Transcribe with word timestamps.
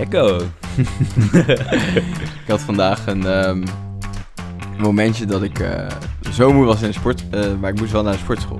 Ik 2.44 2.48
had 2.48 2.60
vandaag 2.60 3.06
een 3.06 3.26
ehm, 3.26 3.64
momentje 4.78 5.26
dat 5.26 5.42
ik 5.42 5.58
eh, 5.58 5.86
zo 6.32 6.52
moe 6.52 6.64
was 6.64 6.80
in 6.82 6.86
de 6.88 6.92
sport, 6.94 7.24
eh, 7.30 7.40
maar 7.60 7.70
ik 7.70 7.78
moest 7.80 7.92
wel 7.92 8.02
naar 8.02 8.12
de 8.12 8.18
sportschool. 8.18 8.58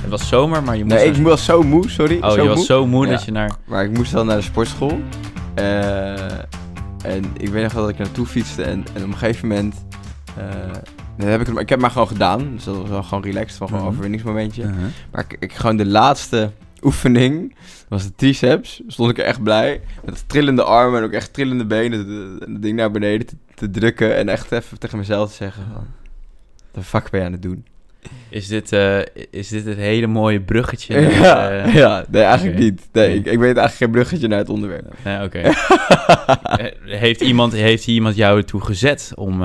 Het 0.00 0.10
was 0.10 0.28
zomer, 0.28 0.62
maar 0.62 0.76
je 0.76 0.84
moest... 0.84 0.96
Nee, 0.96 1.06
ik 1.10 1.16
was 1.22 1.44
zo 1.44 1.62
moe, 1.62 1.90
sorry. 1.90 2.18
Oh, 2.20 2.30
zo 2.30 2.42
je 2.42 2.48
was 2.48 2.66
zo 2.66 2.86
moe 2.86 3.04
Ja. 3.06 3.10
dat 3.12 3.24
je 3.24 3.30
naar... 3.32 3.50
Maar 3.66 3.84
ik 3.84 3.96
moest 3.96 4.12
wel 4.12 4.24
naar 4.24 4.36
de 4.36 4.42
sportschool. 4.42 5.00
Eh, 5.54 6.12
en 7.02 7.24
ik 7.36 7.48
weet 7.48 7.62
nog 7.62 7.72
wel 7.72 7.82
dat 7.82 7.90
ik 7.90 7.98
naartoe 7.98 8.26
fietste 8.26 8.62
en, 8.62 8.84
en 8.94 9.02
op 9.02 9.08
een 9.08 9.16
gegeven 9.16 9.48
moment... 9.48 9.74
dan 11.18 11.28
heb 11.28 11.40
ik, 11.40 11.46
het, 11.46 11.54
maar- 11.54 11.62
ik 11.62 11.68
heb 11.68 11.78
het 11.78 11.80
maar 11.80 11.90
gewoon 11.90 12.08
gedaan, 12.08 12.50
dus 12.54 12.64
dat 12.64 12.76
was 12.76 12.88
wel 12.88 13.02
gewoon 13.02 13.24
relaxed, 13.24 13.56
van 13.56 13.66
gewoon 13.66 13.80
een 13.82 13.86
Mhm. 13.86 13.94
overwinningsmomentje. 13.94 14.62
Uh-huh. 14.62 14.76
Maar 15.12 15.24
ik, 15.28 15.36
ik 15.40 15.52
gewoon 15.52 15.76
de 15.76 15.86
laatste 15.86 16.50
oefening, 16.84 17.56
was 17.88 18.04
de 18.04 18.14
triceps, 18.14 18.82
stond 18.86 19.10
ik 19.10 19.18
echt 19.18 19.42
blij. 19.42 19.80
Met 20.04 20.28
trillende 20.28 20.62
armen 20.62 20.98
en 20.98 21.04
ook 21.04 21.12
echt 21.12 21.32
trillende 21.32 21.66
benen, 21.66 21.98
het 22.38 22.62
ding 22.62 22.76
naar 22.76 22.90
beneden 22.90 23.26
te, 23.26 23.36
te 23.54 23.70
drukken. 23.70 24.16
En 24.16 24.28
echt 24.28 24.52
even 24.52 24.78
tegen 24.78 24.98
mezelf 24.98 25.30
te 25.30 25.36
zeggen 25.36 25.62
van, 25.72 25.86
de 26.70 26.82
fuck 26.82 27.10
ben 27.10 27.20
je 27.20 27.26
aan 27.26 27.32
het 27.32 27.42
doen? 27.42 27.64
Is 28.28 28.46
dit, 28.46 28.72
eh, 28.72 29.00
is 29.30 29.48
dit 29.48 29.64
het 29.64 29.76
hele 29.76 30.06
mooie 30.06 30.40
bruggetje? 30.40 31.00
naar, 31.00 31.12
Ja, 31.12 31.50
eh, 31.50 31.74
ja, 31.74 32.04
nee, 32.10 32.22
eigenlijk 32.22 32.58
niet. 32.58 32.88
Nee, 32.92 33.14
ik, 33.14 33.26
ik 33.26 33.38
weet 33.38 33.56
eigenlijk 33.56 33.76
geen 33.76 33.90
bruggetje 33.90 34.28
naar 34.28 34.38
het 34.38 34.48
onderwerp. 34.48 34.94
Nee, 35.04 35.22
oké. 35.22 35.40
Eh, 36.58 36.66
heeft, 36.84 37.20
iemand, 37.20 37.52
heeft 37.52 37.86
iemand 37.86 38.16
jou 38.16 38.36
ertoe 38.38 38.60
gezet 38.60 39.12
om 39.14 39.38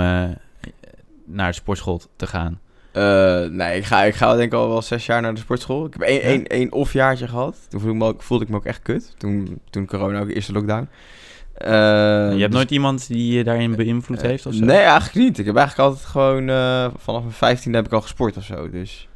naar 1.26 1.48
de 1.48 1.54
sportschool 1.54 2.02
te 2.16 2.28
gaan? 2.28 2.60
Eh, 2.94 3.40
nee, 3.50 3.78
ik 3.78 3.86
ga, 3.86 4.04
ik 4.04 4.16
ga 4.16 4.36
denk 4.36 4.52
ik 4.54 4.60
al 4.60 4.68
wel 4.70 4.82
zes 4.82 5.06
jaar 5.06 5.22
naar 5.22 5.34
de 5.34 5.40
sportschool. 5.40 5.86
Ik 5.86 5.94
heb 5.94 6.02
één, 6.02 6.16
Ja? 6.20 6.22
één, 6.22 6.48
één 6.48 6.72
off-jaartje 6.72 7.28
gehad. 7.28 7.58
Toen 7.70 7.80
voelde 7.80 7.96
ik, 7.96 8.02
me 8.02 8.08
ook, 8.08 8.22
voelde 8.22 8.44
ik 8.44 8.50
me 8.50 8.56
ook 8.56 8.66
echt 8.66 8.82
kut. 8.82 9.14
Toen, 9.18 9.60
toen 9.70 9.86
corona 9.86 10.20
ook, 10.20 10.28
de 10.28 10.34
eerste 10.34 10.52
lockdown. 10.52 10.88
Eh, 11.54 11.70
je 11.72 11.74
hebt 11.74 12.40
dus- 12.40 12.50
nooit 12.50 12.72
iemand 12.72 13.08
die 13.08 13.34
je 13.38 13.44
daarin 13.44 13.76
beïnvloed 13.76 14.22
eh, 14.22 14.30
heeft 14.30 14.46
of 14.46 14.54
zo? 14.54 14.66
Nee, 14.66 14.78
eigenlijk 14.78 15.16
niet. 15.16 15.40
Ik 15.40 15.46
heb 15.46 15.56
eigenlijk 15.56 15.90
altijd 15.90 16.06
gewoon... 16.08 16.50
eh, 16.50 16.88
vanaf 16.98 17.22
mijn 17.22 17.34
15 17.34 17.74
heb 17.74 17.86
ik 17.86 17.92
al 17.94 18.02
gesport 18.02 18.38
of 18.38 18.44
zo, 18.44 18.70
dus... 18.70 19.08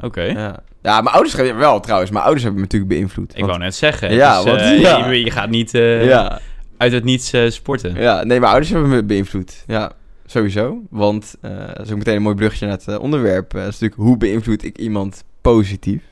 Oké. 0.00 0.22
Ja. 0.22 0.62
ja, 0.82 1.00
mijn 1.00 1.14
ouders 1.14 1.34
hebben 1.36 1.56
wel 1.56 1.80
trouwens. 1.80 2.10
Mijn 2.10 2.22
ouders 2.24 2.44
hebben 2.44 2.60
me 2.60 2.66
natuurlijk 2.66 2.92
beïnvloed. 2.92 3.30
Ik 3.32 3.36
Want- 3.38 3.46
wou 3.50 3.58
net 3.62 3.74
zeggen. 3.74 4.12
Ja, 4.14 4.36
dus, 4.36 4.44
want- 4.44 4.60
eh, 4.60 4.80
ja. 4.80 5.06
Je, 5.10 5.24
je 5.24 5.30
gaat 5.30 5.48
niet 5.50 5.74
eh, 5.74 6.06
ja, 6.06 6.40
uit 6.76 6.92
het 6.92 7.04
niets 7.04 7.32
eh, 7.32 7.50
sporten. 7.50 7.94
ja, 7.94 8.14
nee, 8.24 8.38
mijn 8.40 8.50
ouders 8.52 8.70
hebben 8.70 8.88
me 8.90 9.02
beïnvloed. 9.04 9.64
Ja, 9.66 9.92
sowieso. 10.34 10.82
Want, 10.90 11.34
eh 11.40 11.50
dat 11.74 11.86
is 11.86 11.92
ook 11.92 11.98
meteen 11.98 12.16
een 12.16 12.22
mooi 12.22 12.34
bruggetje 12.34 12.66
naar 12.66 12.76
het 12.76 12.88
eh, 12.88 13.00
onderwerp. 13.00 13.54
Eh, 13.54 13.60
dat 13.60 13.72
is 13.72 13.78
natuurlijk, 13.78 14.00
hoe 14.00 14.16
beïnvloed 14.16 14.64
ik 14.64 14.78
iemand 14.78 15.24
positief? 15.40 16.02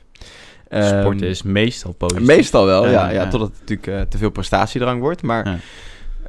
Ehm, 0.67 0.99
Sporten 0.99 1.27
is 1.27 1.41
meestal 1.43 1.93
positief. 1.93 2.27
Meestal 2.27 2.65
wel, 2.65 2.85
Ja, 2.85 2.91
ja. 2.91 3.09
ja, 3.09 3.13
ja. 3.13 3.27
totdat 3.27 3.49
het 3.49 3.59
natuurlijk 3.59 4.09
te 4.09 4.17
veel 4.17 4.29
prestatiedrang 4.29 5.01
wordt. 5.01 5.21
Maar 5.21 5.61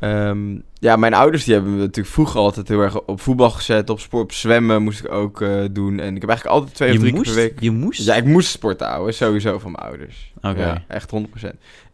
Ja. 0.00 0.34
ja. 0.78 0.96
mijn 0.96 1.14
ouders 1.14 1.44
die 1.44 1.54
hebben 1.54 1.72
me 1.72 1.78
natuurlijk 1.78 2.14
vroeger 2.14 2.40
altijd 2.40 2.68
heel 2.68 2.80
erg 2.80 3.00
op 3.00 3.20
voetbal 3.20 3.50
gezet. 3.50 3.90
Op 3.90 4.00
sport, 4.00 4.22
op 4.22 4.32
zwemmen 4.32 4.82
moest 4.82 5.04
ik 5.04 5.12
ook 5.12 5.38
doen. 5.72 6.00
En 6.00 6.14
ik 6.14 6.20
heb 6.20 6.30
eigenlijk 6.30 6.46
altijd 6.58 6.74
twee 6.74 6.92
of 6.92 6.98
drie 6.98 7.14
moest, 7.14 7.24
keer 7.24 7.34
per 7.34 7.42
week... 7.42 7.60
Je 7.60 7.70
moest? 7.70 8.04
Ja, 8.04 8.14
ik 8.14 8.24
moest 8.24 8.48
sporten 8.48 8.86
houden, 8.86 9.14
sowieso 9.14 9.58
van 9.58 9.72
mijn 9.72 9.84
ouders. 9.84 10.32
Oké. 10.42 10.84
Echt 10.88 11.10
100%. 11.10 11.48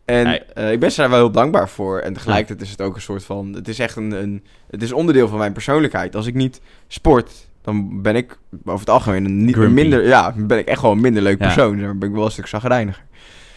En 0.05 0.55
eh, 0.55 0.73
ik 0.73 0.81
ben 0.81 0.93
ze 0.93 1.01
daar 1.01 1.11
wel 1.11 1.19
heel 1.19 1.31
dankbaar 1.31 1.69
voor. 1.69 1.99
En 1.99 2.13
tegelijkertijd 2.13 2.61
is 2.61 2.71
het 2.71 2.81
ook 2.81 2.95
een 2.95 3.01
soort 3.01 3.25
van... 3.25 3.53
Het 3.55 3.69
is 3.69 3.79
echt 3.79 3.97
een, 3.97 4.11
een... 4.11 4.45
Het 4.71 4.83
is 4.83 4.93
onderdeel 4.93 5.29
van 5.29 5.39
mijn 5.39 5.53
persoonlijkheid. 5.53 6.17
Als 6.17 6.27
ik 6.27 6.35
niet 6.35 6.61
sport, 6.89 7.49
dan 7.63 8.03
ben 8.03 8.17
ik 8.17 8.39
over 8.65 8.81
het 8.81 8.91
algemeen 8.91 9.25
een, 9.25 9.45
niet, 9.45 9.55
Grumpy. 9.55 9.75
minder... 9.75 10.07
Ja, 10.07 10.35
ben 10.37 10.59
ik 10.59 10.67
echt 10.67 10.79
gewoon 10.79 10.97
een 10.97 11.03
minder 11.03 11.23
leuk 11.23 11.39
Ja. 11.39 11.45
persoon. 11.47 11.81
Dan 11.81 11.99
ben 11.99 12.09
ik 12.09 12.15
wel 12.15 12.25
een 12.25 12.31
stuk 12.31 12.47
zagrijniger. 12.47 13.05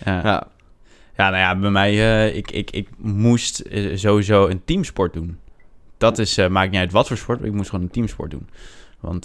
Ja. 0.06 0.22
Ja. 0.24 0.48
Ja, 1.18 1.30
nou 1.30 1.42
ja, 1.42 1.56
bij 1.60 1.70
mij, 1.70 1.92
eh, 1.92 2.36
ik, 2.36 2.52
ik, 2.52 2.72
ik 2.72 2.88
moest 2.98 3.60
eh, 3.60 3.96
sowieso 3.96 4.48
een 4.48 4.62
teamsport 4.66 5.14
doen. 5.14 5.38
Dat 5.98 6.18
is, 6.18 6.48
maakt 6.50 6.72
niet 6.72 6.80
uit 6.80 6.92
wat 6.92 7.08
voor 7.08 7.18
sport, 7.18 7.44
ik 7.44 7.54
moest 7.54 7.70
gewoon 7.70 7.86
een 7.86 7.92
teamsport 7.92 8.32
doen. 8.32 8.50
Want 9.00 9.24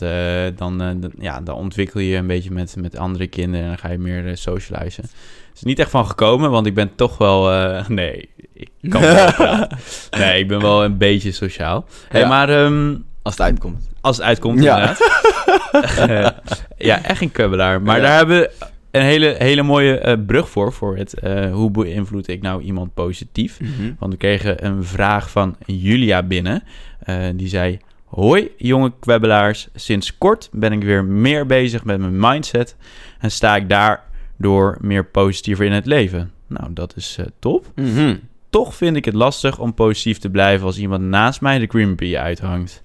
dan, 0.56 1.11
ja, 1.18 1.40
dan 1.40 1.56
ontwikkel 1.56 2.00
je 2.00 2.17
een 2.17 2.27
beetje 2.27 2.50
met, 2.50 2.77
met 2.77 2.96
andere 2.96 3.27
kinderen 3.27 3.62
en 3.62 3.68
dan 3.68 3.79
ga 3.79 3.90
je 3.90 3.98
meer 3.98 4.36
socializen. 4.36 5.05
Is 5.58 5.64
niet 5.64 5.79
echt 5.79 5.91
van 5.91 6.07
gekomen, 6.07 6.51
want 6.51 6.67
ik 6.67 6.74
ben 6.74 6.95
toch 6.95 7.19
wel... 7.19 7.52
eh, 7.52 7.89
nee, 8.01 8.29
ik 8.52 8.70
kan 8.89 9.01
wel 9.01 9.33
praten. 9.33 9.79
Nee, 10.19 10.41
ik 10.41 10.48
ben 10.48 10.61
wel 10.61 10.85
een 10.85 10.96
beetje 10.98 11.33
sociaal. 11.33 11.85
Hey, 12.08 12.20
Ja. 12.20 12.29
Maar 12.29 12.48
ehm, 12.48 12.95
Als 13.23 13.35
het 13.35 13.42
uitkomt. 13.42 13.89
als 14.01 14.17
het 14.17 14.27
uitkomt, 14.27 14.63
Ja. 14.63 14.79
inderdaad. 14.79 15.02
Ja, 16.79 17.02
echt 17.05 17.20
een 17.20 17.33
kubbelaar. 17.33 17.83
Maar 17.83 17.97
Ja. 17.97 18.02
daar 18.02 18.17
hebben 18.17 18.39
we 18.39 18.51
een 18.91 19.02
hele, 19.02 19.35
hele 19.39 19.63
mooie 19.63 19.98
eh, 19.98 20.17
brug 20.27 20.48
voor. 20.48 20.73
Voor 20.73 20.97
het 20.97 21.14
eh, 21.14 21.52
hoe 21.52 21.70
beïnvloed 21.70 22.29
ik 22.29 22.42
nou 22.42 22.63
iemand 22.63 22.95
positief. 22.95 23.58
Want 23.98 24.13
we 24.13 24.18
kregen 24.18 24.64
een 24.67 24.85
vraag 24.85 25.30
van 25.30 25.57
Julia 25.67 26.23
binnen. 26.23 26.63
Die 27.35 27.48
zei: 27.48 27.79
Hoi, 28.05 28.48
jonge 28.57 28.92
kwebbelaars. 29.01 29.68
Sinds 29.74 30.18
kort 30.18 30.48
ben 30.52 30.73
ik 30.73 30.83
weer 30.83 31.05
meer 31.05 31.47
bezig 31.47 31.85
met 31.85 31.98
mijn 31.98 32.18
mindset. 32.18 32.77
En 33.18 33.30
sta 33.30 33.57
ik 33.57 33.68
daardoor 34.38 34.78
meer 34.80 35.04
positiever 35.04 35.64
in 35.66 35.72
het 35.72 35.86
leven. 35.86 36.30
Nou, 36.46 36.72
dat 36.72 36.96
is 36.96 37.16
eh, 37.18 37.26
top. 37.38 37.66
Mhm. 37.74 38.16
Toch 38.50 38.74
vind 38.74 38.96
ik 38.96 39.04
het 39.04 39.14
lastig 39.14 39.58
om 39.58 39.74
positief 39.74 40.18
te 40.18 40.30
blijven 40.30 40.66
als 40.66 40.78
iemand 40.78 41.02
naast 41.02 41.40
mij 41.40 41.58
de 41.58 41.66
Greenpea 41.66 42.22
uithangt. 42.22 42.82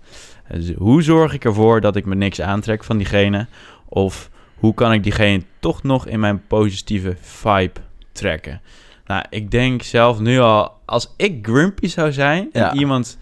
Dus 0.51 0.71
hoe 0.77 1.01
zorg 1.01 1.33
ik 1.33 1.45
ervoor 1.45 1.81
dat 1.81 1.95
ik 1.95 2.05
me 2.05 2.15
niks 2.15 2.41
aantrek 2.41 2.83
van 2.83 2.97
diegene? 2.97 3.47
Of 3.89 4.29
hoe 4.55 4.73
kan 4.73 4.93
ik 4.93 5.03
diegene 5.03 5.41
toch 5.59 5.83
nog 5.83 6.07
in 6.07 6.19
mijn 6.19 6.47
positieve 6.47 7.15
vibe 7.19 7.79
trekken? 8.11 8.61
Nou, 9.05 9.23
ik 9.29 9.51
denk 9.51 9.81
zelf 9.83 10.19
nu 10.19 10.39
al, 10.39 10.71
als 10.85 11.13
ik 11.17 11.45
grumpy 11.45 11.87
zou 11.87 12.11
zijn 12.11 12.49
Ja. 12.51 12.71
en 12.71 12.77
iemand 12.77 13.17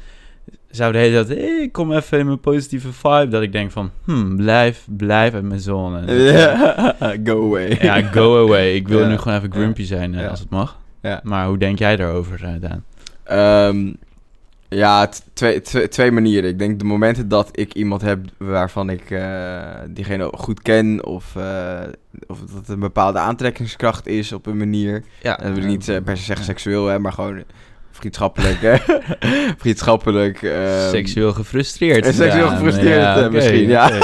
zou 0.71 0.91
de 0.91 0.97
hele 0.97 1.25
tijd, 1.25 1.39
hey, 1.39 1.69
kom 1.71 1.91
even 1.93 2.19
in 2.19 2.25
mijn 2.25 2.39
positieve 2.39 2.93
vibe, 2.93 3.27
dat 3.27 3.41
ik 3.41 3.51
denk 3.51 3.71
van, 3.71 3.91
hmm, 4.03 4.35
blijf, 4.35 4.85
blijf 4.89 5.33
uit 5.33 5.43
mijn 5.43 5.59
zone. 5.59 6.05
Ja, 6.31 6.95
Go 7.23 7.45
away. 7.45 7.77
Ja, 7.81 8.01
go 8.01 8.43
away. 8.45 8.73
Ik 8.73 8.87
wil 8.87 8.99
Ja. 8.99 9.07
nu 9.07 9.17
gewoon 9.17 9.37
even 9.37 9.51
grumpy 9.51 9.83
zijn, 9.83 10.15
eh, 10.15 10.21
Ja. 10.21 10.27
als 10.27 10.39
het 10.39 10.49
mag. 10.49 10.79
Ja. 11.01 11.19
Maar 11.23 11.47
hoe 11.47 11.57
denk 11.57 11.79
jij 11.79 11.95
daarover, 11.95 12.43
eh, 12.43 12.49
Daan? 12.59 12.83
Ehm, 13.23 13.93
ja, 14.69 15.09
twee, 15.33 15.61
twee, 15.61 15.87
twee 15.87 16.11
manieren. 16.11 16.49
Ik 16.49 16.59
denk 16.59 16.79
de 16.79 16.85
momenten 16.85 17.27
dat 17.27 17.49
ik 17.51 17.73
iemand 17.73 18.01
heb 18.01 18.19
waarvan 18.37 18.89
ik 18.89 19.11
eh, 19.11 19.59
diegene 19.89 20.29
goed 20.33 20.61
ken... 20.61 21.05
Of, 21.05 21.35
eh, 21.35 21.79
of 22.27 22.39
dat 22.39 22.49
het 22.55 22.69
een 22.69 22.79
bepaalde 22.79 23.19
aantrekkingskracht 23.19 24.07
is 24.07 24.31
op 24.33 24.45
een 24.45 24.57
manier... 24.57 25.03
Ja, 25.21 25.35
dat 25.35 25.47
wil 25.47 25.57
ik 25.57 25.65
niet 25.65 26.01
per 26.03 26.17
se 26.17 26.23
zeggen 26.23 26.45
seksueel, 26.45 26.85
hè, 26.87 26.99
maar 26.99 27.13
gewoon 27.13 27.43
vriendschappelijk. 28.01 28.57
hè. 28.62 28.75
vriendschappelijk. 29.63 30.41
ehm, 30.41 30.89
Seksueel 30.89 31.34
gefrustreerd. 31.34 32.06
Seksueel 32.06 32.47
gefrustreerd, 32.47 33.17
eh, 33.17 33.29
misschien, 33.29 33.67
ja. 33.67 33.91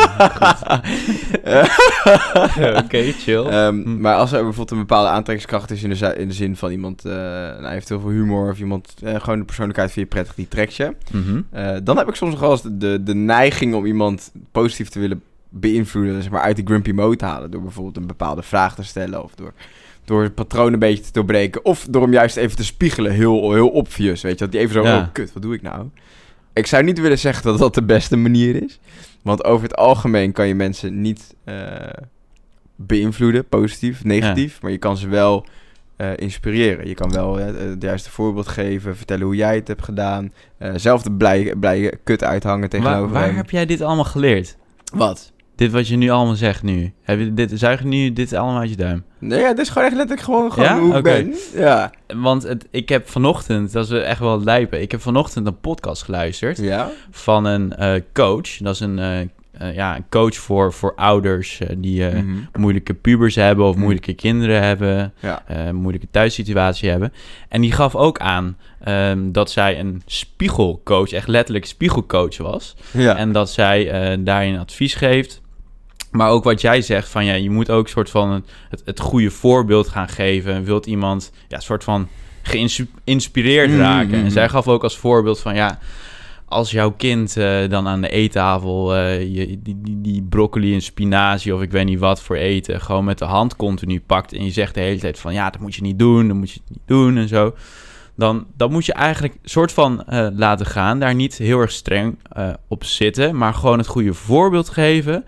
Oké, 2.84 3.12
chill. 3.12 3.44
Ehm, 3.46 3.81
Hm. 3.81 4.00
Maar 4.02 4.16
als 4.16 4.31
er 4.31 4.38
bijvoorbeeld 4.44 4.72
een 4.72 4.78
bepaalde 4.78 5.09
aantrekkingskracht 5.09 5.72
is 5.72 5.84
in 5.84 5.90
de, 5.90 5.96
zi- 5.96 6.06
in 6.18 6.28
de 6.28 6.34
zin 6.34 6.56
van 6.56 6.72
iemand, 6.72 7.06
eh 7.06 7.13
nou, 7.13 7.68
heeft 7.68 7.90
heel 7.90 8.00
veel 8.00 8.09
humor 8.09 8.50
of 8.52 8.59
iemand, 8.59 8.94
eh, 9.03 9.16
gewoon 9.22 9.40
de 9.40 9.46
persoonlijkheid 9.46 9.91
vind 9.91 10.06
je 10.06 10.12
prettig, 10.16 10.36
die 10.36 10.47
trekt 10.47 10.75
je. 10.75 10.96
Mhm. 11.12 11.41
Dan 11.84 11.97
heb 11.97 12.07
ik 12.07 12.16
soms 12.16 12.31
nog 12.31 12.40
wel 12.40 12.52
eens 12.52 12.62
de, 12.62 12.78
de, 12.78 13.03
de 13.03 13.16
neiging 13.16 13.74
om 13.74 13.86
iemand 13.86 14.31
positief 14.52 14.90
te 14.90 15.00
willen 15.00 15.22
beïnvloeden, 15.50 16.22
zeg 16.22 16.31
maar 16.31 16.41
uit 16.41 16.56
die 16.56 16.66
grumpy 16.66 16.91
mode 16.91 17.16
te 17.16 17.25
halen. 17.25 17.52
Door 17.52 17.62
bijvoorbeeld 17.62 17.97
een 17.97 18.07
bepaalde 18.07 18.44
vraag 18.44 18.75
te 18.75 18.84
stellen 18.84 19.24
of 19.24 19.31
door, 19.36 19.53
door 20.07 20.23
het 20.23 20.35
patroon 20.35 20.73
een 20.73 20.79
beetje 20.79 21.03
te 21.03 21.12
doorbreken. 21.12 21.66
Of 21.66 21.88
door 21.90 22.01
hem 22.01 22.13
juist 22.13 22.38
even 22.38 22.57
te 22.57 22.63
spiegelen, 22.63 23.12
heel, 23.12 23.53
heel 23.53 23.69
obvious, 23.69 24.22
weet 24.22 24.31
je. 24.31 24.40
Dat 24.40 24.51
die 24.51 24.59
even 24.59 24.73
zo, 24.73 24.84
Ja. 24.84 24.97
oh 24.97 25.07
kut, 25.12 25.34
wat 25.34 25.41
doe 25.41 25.53
ik 25.53 25.62
nou? 25.62 25.85
Ik 26.53 26.66
zou 26.66 26.84
niet 26.84 27.00
willen 27.00 27.19
zeggen 27.19 27.44
dat 27.44 27.59
dat 27.59 27.73
de 27.73 27.84
beste 27.84 28.16
manier 28.16 28.63
is. 28.63 28.79
Want 29.22 29.44
over 29.44 29.63
het 29.63 29.75
algemeen 29.75 30.31
kan 30.31 30.47
je 30.47 30.56
mensen 30.56 31.01
niet 31.01 31.35
eh, 31.44 31.56
beïnvloeden, 32.75 33.47
positief, 33.47 34.03
negatief. 34.03 34.62
Maar 34.62 34.72
je 34.72 34.78
kan 34.78 34.97
ze 34.97 35.07
wel 35.07 35.45
eh, 35.95 36.09
inspireren. 36.16 36.88
Je 36.88 36.94
kan 36.94 37.12
wel 37.12 37.39
eh, 37.39 37.45
het 37.45 37.81
juiste 37.81 38.09
voorbeeld 38.09 38.47
geven, 38.47 38.98
vertellen 38.98 39.25
hoe 39.25 39.36
jij 39.36 39.56
het 39.56 39.68
hebt 39.68 39.83
gedaan. 39.83 40.33
zelf 40.75 41.01
de 41.01 41.12
blij, 41.12 41.56
blij 41.59 41.98
kut 42.04 42.24
uithangen 42.24 42.69
tegenover 42.69 43.09
Waar, 43.09 43.21
waar 43.21 43.36
heb 43.36 43.50
jij 43.50 43.65
dit 43.65 43.81
allemaal 43.81 44.06
geleerd? 44.06 44.57
Wat? 44.94 45.31
Dit 45.57 45.71
wat 45.71 45.88
je 45.88 45.95
nu 45.98 46.09
allemaal 46.09 46.36
zegt 46.36 46.63
nu. 46.63 46.94
Heb 47.01 47.19
je 47.19 47.33
dit, 47.33 47.51
zuig 47.56 47.83
nu 47.83 48.13
dit 48.13 48.33
allemaal 48.33 48.59
uit 48.59 48.69
je 48.69 48.75
duim? 48.75 49.04
Nee, 49.19 49.39
ja, 49.39 49.48
het 49.48 49.59
is 49.59 49.69
gewoon 49.69 49.83
echt 49.88 49.95
letterlijk 49.95 50.25
gewoon, 50.27 50.51
gewoon 50.51 50.69
Ja? 50.69 50.80
hoe 50.80 50.89
ik 50.89 50.95
Oké. 50.98 51.01
ben. 51.01 51.33
Ja. 51.56 51.92
Want 52.15 52.44
het, 52.44 52.68
ik 52.71 52.89
heb 52.89 53.09
vanochtend, 53.09 53.71
dat 53.71 53.86
is 53.92 54.01
echt 54.01 54.19
wel 54.19 54.44
lijpen, 54.44 54.81
ik 54.81 54.92
heb 54.92 55.01
vanochtend 55.01 55.48
een 55.48 55.59
podcast 55.59 56.04
geluisterd 56.04 56.57
Ja? 56.57 56.89
van 57.12 57.45
een 57.45 57.75
eh, 57.75 58.01
coach. 58.13 58.57
Dat 58.57 58.74
is 58.74 58.80
een, 58.80 59.00
eh, 59.00 59.19
eh, 59.19 59.75
ja, 59.75 59.95
een 59.95 60.06
coach 60.09 60.36
voor, 60.36 60.74
voor 60.74 60.95
ouders 60.95 61.62
die 61.77 62.04
Mhm. 62.06 62.25
moeilijke 62.57 62.94
pubers 62.94 63.36
hebben 63.36 63.65
of 63.65 63.71
Mhm. 63.74 63.81
moeilijke 63.81 64.13
kinderen 64.13 64.62
hebben. 64.63 65.13
Ja. 65.19 65.44
moeilijke 65.71 66.07
thuissituatie 66.12 66.89
hebben. 66.89 67.13
En 67.50 67.62
die 67.62 67.71
gaf 67.71 67.95
ook 67.95 68.19
aan 68.19 68.57
ehm, 68.83 69.31
dat 69.31 69.51
zij 69.51 69.80
een 69.80 70.01
spiegelcoach, 70.06 71.12
echt 71.12 71.27
letterlijk 71.27 71.65
spiegelcoach 71.65 72.38
was. 72.38 72.75
Ja. 72.92 73.15
En 73.18 73.31
dat 73.31 73.50
zij 73.50 73.92
daarin 74.24 74.57
advies 74.59 74.94
geeft. 74.95 75.42
Maar 76.12 76.30
ook 76.30 76.44
wat 76.44 76.62
jij 76.62 76.81
zegt, 76.81 77.09
van 77.09 77.25
ja, 77.25 77.33
je 77.33 77.50
moet 77.50 77.69
ook 77.69 77.88
soort 77.88 78.09
van 78.09 78.44
het, 78.69 78.81
het 78.86 79.00
goede 79.00 79.31
voorbeeld 79.31 79.88
gaan 79.88 80.07
geven. 80.09 80.63
Wilt 80.63 80.86
iemand 80.86 81.31
ja, 81.48 81.59
soort 81.59 81.83
van 81.83 82.07
geïnspireerd 82.42 83.69
Mm, 83.69 83.77
raken. 83.77 84.18
mm, 84.19 84.25
En 84.25 84.31
zij 84.31 84.44
mm. 84.44 84.50
gaf 84.50 84.68
ook 84.68 84.83
als 84.83 84.98
voorbeeld 84.98 85.39
van 85.39 85.56
ja, 85.56 85.80
als 86.45 86.71
jouw 86.71 86.92
kind 86.92 87.38
eh, 87.38 87.69
dan 87.69 87.88
aan 87.88 88.01
de 88.01 88.09
eettafel 88.09 88.95
eh, 88.95 89.21
je, 89.21 89.59
die, 89.62 89.77
die, 89.81 90.01
die 90.01 90.24
broccoli 90.30 90.74
en 90.74 90.81
spinazie 90.81 91.56
of 91.56 91.62
ik 91.62 91.71
weet 91.71 91.86
niet 91.86 92.00
wat 92.00 92.21
voor 92.21 92.36
eten, 92.36 92.81
gewoon 92.81 93.06
met 93.06 93.18
de 93.18 93.25
hand 93.25 93.56
continu 93.56 94.01
pakt 94.01 94.33
en 94.33 94.44
je 94.44 94.51
zegt 94.51 94.74
de 94.74 94.80
hele 94.80 95.00
tijd 95.00 95.19
van 95.19 95.33
ja, 95.33 95.50
dat 95.50 95.62
moet 95.62 95.75
je 95.75 95.81
niet 95.81 96.00
doen, 96.00 96.27
dat 96.27 96.38
moet 96.38 96.51
je 96.51 96.59
niet 96.68 96.80
doen 96.86 97.18
en 97.18 97.27
zo. 97.27 97.56
Dan, 98.15 98.45
dan 98.56 98.71
moet 98.71 98.86
je 98.86 98.94
eigenlijk 98.94 99.38
soort 99.44 99.71
van 99.71 100.04
eh, 100.04 100.27
laten 100.33 100.65
gaan, 100.65 101.00
daar 101.00 101.15
niet 101.15 101.38
heel 101.38 101.59
erg 101.59 101.71
streng 101.71 102.19
op 102.68 102.83
zitten, 102.83 103.38
maar 103.38 103.54
gewoon 103.54 103.77
het 103.77 103.88
goede 103.88 104.13
voorbeeld 104.13 104.69
geven. 104.69 105.25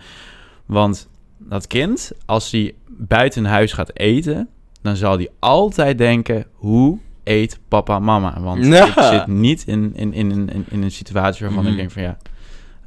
Want 0.69 1.07
dat 1.37 1.67
kind, 1.67 2.11
als 2.25 2.51
hij 2.51 2.73
buiten 2.87 3.45
huis 3.45 3.73
gaat 3.73 3.91
eten, 3.97 4.47
dan 4.81 4.95
zal 4.95 5.15
hij 5.17 5.29
altijd 5.39 5.97
denken: 5.97 6.45
hoe 6.53 6.97
eet 7.23 7.59
papa 7.67 7.99
mama? 7.99 8.41
Want 8.41 8.65
Ja. 8.75 8.85
ik 8.87 9.13
zit 9.19 9.27
niet 9.27 9.63
in, 9.67 9.91
in, 9.95 10.13
in, 10.13 10.31
in, 10.49 10.65
in 10.69 10.81
een 10.83 10.91
situatie 10.91 11.45
waarvan 11.45 11.63
Mhm. 11.63 11.71
ik 11.71 11.77
denk 11.79 11.91
van 11.91 12.01
ja. 12.01 12.17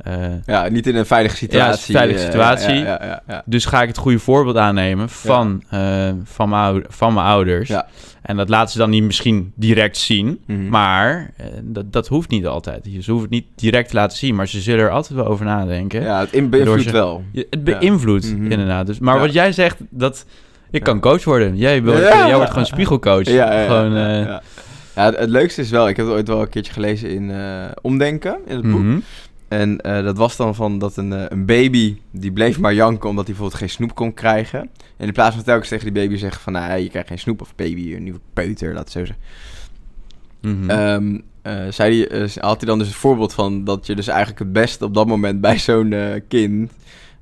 Eh, 0.03 0.15
Ja, 0.47 0.69
niet 0.69 0.87
in 0.87 0.97
een 0.97 1.07
veilige 1.07 1.37
situatie. 1.37 1.93
Ja, 1.93 1.99
veilige 1.99 2.19
eh, 2.25 2.31
situatie. 2.31 2.75
Ja, 2.75 3.23
ja, 3.29 3.43
dus 3.45 3.65
ga 3.65 3.83
ik 3.83 3.89
het 3.89 3.97
goede 3.97 4.19
voorbeeld 4.19 4.57
aannemen 4.57 5.09
van, 5.09 5.63
eh, 5.71 6.11
van, 6.25 6.49
mijn, 6.49 6.85
van 6.89 7.15
mijn 7.15 7.27
ouders. 7.27 7.69
Ja. 7.69 7.87
En 8.23 8.37
dat 8.37 8.49
laten 8.49 8.73
ze 8.73 8.79
dan 8.79 8.91
niet 8.91 9.03
misschien 9.03 9.53
direct 9.55 9.97
zien. 9.97 10.41
Mhm. 10.47 10.69
Maar 10.69 11.31
eh, 11.37 11.47
dat, 11.63 11.93
dat 11.93 12.09
hoeft 12.09 12.31
niet 12.31 12.47
altijd. 12.47 12.85
Ze 12.85 13.11
hoeven 13.11 13.21
het 13.21 13.31
niet 13.31 13.47
direct 13.55 13.89
te 13.89 13.95
laten 13.95 14.19
zien, 14.19 14.35
maar 14.35 14.49
ze 14.49 14.61
zullen 14.61 14.85
er 14.85 14.91
altijd 14.91 15.19
wel 15.19 15.27
over 15.27 15.45
nadenken. 15.45 16.03
Ja, 16.03 16.21
het 16.31 16.51
beïnvloedt 16.51 16.91
wel. 16.91 17.23
Het 17.51 17.65
beïnvloedt 17.65 18.33
Mhm. 18.37 18.51
inderdaad. 18.51 18.87
Dus, 18.87 18.99
maar 18.99 19.19
wat 19.19 19.33
jij 19.33 19.53
zegt, 19.53 19.77
dat 19.91 20.27
je 20.71 20.81
kan 20.81 21.01
coach 21.01 21.25
worden. 21.25 21.57
Jij, 21.57 21.81
Ja. 21.81 22.27
jij 22.27 22.35
wordt 22.37 22.51
gewoon 22.51 22.67
spiegelcoach. 22.67 23.27
Ja, 23.27 23.53
ja, 23.53 23.61
ja, 23.61 23.67
gewoon, 23.67 23.93
ja, 23.93 24.19
eh, 24.21 24.25
ja. 24.27 24.43
Ja, 24.97 25.05
het, 25.05 25.19
het 25.19 25.29
leukste 25.31 25.61
is 25.61 25.71
wel, 25.71 25.89
ik 25.89 25.97
heb 25.97 26.07
het 26.07 26.15
ooit 26.15 26.29
wel 26.29 26.41
een 26.41 26.49
keertje 26.49 26.73
gelezen 26.73 27.11
in 27.11 27.31
eh, 27.31 27.39
Omdenken, 27.83 28.37
in 28.47 28.57
het 28.57 28.71
boek. 28.71 28.81
mhm. 28.81 28.99
En 29.53 29.81
eh, 29.81 30.05
dat 30.05 30.17
was 30.17 30.37
dan 30.37 30.55
van 30.55 30.79
dat 30.79 30.97
een, 30.97 31.13
eh, 31.13 31.25
een 31.29 31.47
baby, 31.47 31.97
die 32.11 32.33
bleef 32.33 32.59
maar 32.59 32.75
janken 32.75 33.09
omdat 33.09 33.27
hij 33.27 33.35
bijvoorbeeld 33.35 33.61
geen 33.61 33.71
snoep 33.71 33.95
kon 33.95 34.15
krijgen. 34.15 34.61
En 34.97 35.07
in 35.07 35.13
plaats 35.13 35.35
van 35.35 35.45
telkens 35.45 35.69
tegen 35.69 35.93
die 35.93 36.03
baby 36.03 36.17
zeggen 36.17 36.43
van, 36.43 36.53
nou, 36.53 36.81
je 36.81 36.89
krijgt 36.89 37.09
geen 37.09 37.19
snoep 37.19 37.41
of 37.41 37.55
baby, 37.55 37.95
een 37.95 38.03
nieuwe 38.03 38.21
peuter, 38.33 38.75
laat 38.75 38.83
het 38.83 38.93
zo 38.93 39.05
zeggen. 39.05 39.25
Mhm. 40.41 41.21
Eh, 41.43 41.53
zei 41.71 42.07
had 42.41 42.61
hij 42.61 42.69
dan 42.69 42.79
dus 42.79 42.87
een 42.87 42.95
voorbeeld 42.95 43.35
van 43.35 43.65
dat 43.65 43.87
je 43.87 43.95
dus 43.95 44.09
eigenlijk 44.09 44.39
het 44.39 44.53
beste 44.53 44.85
op 44.85 44.95
dat 44.95 45.07
moment 45.07 45.41
bij 45.41 45.59
zo'n 45.59 45.95
kind 46.29 46.71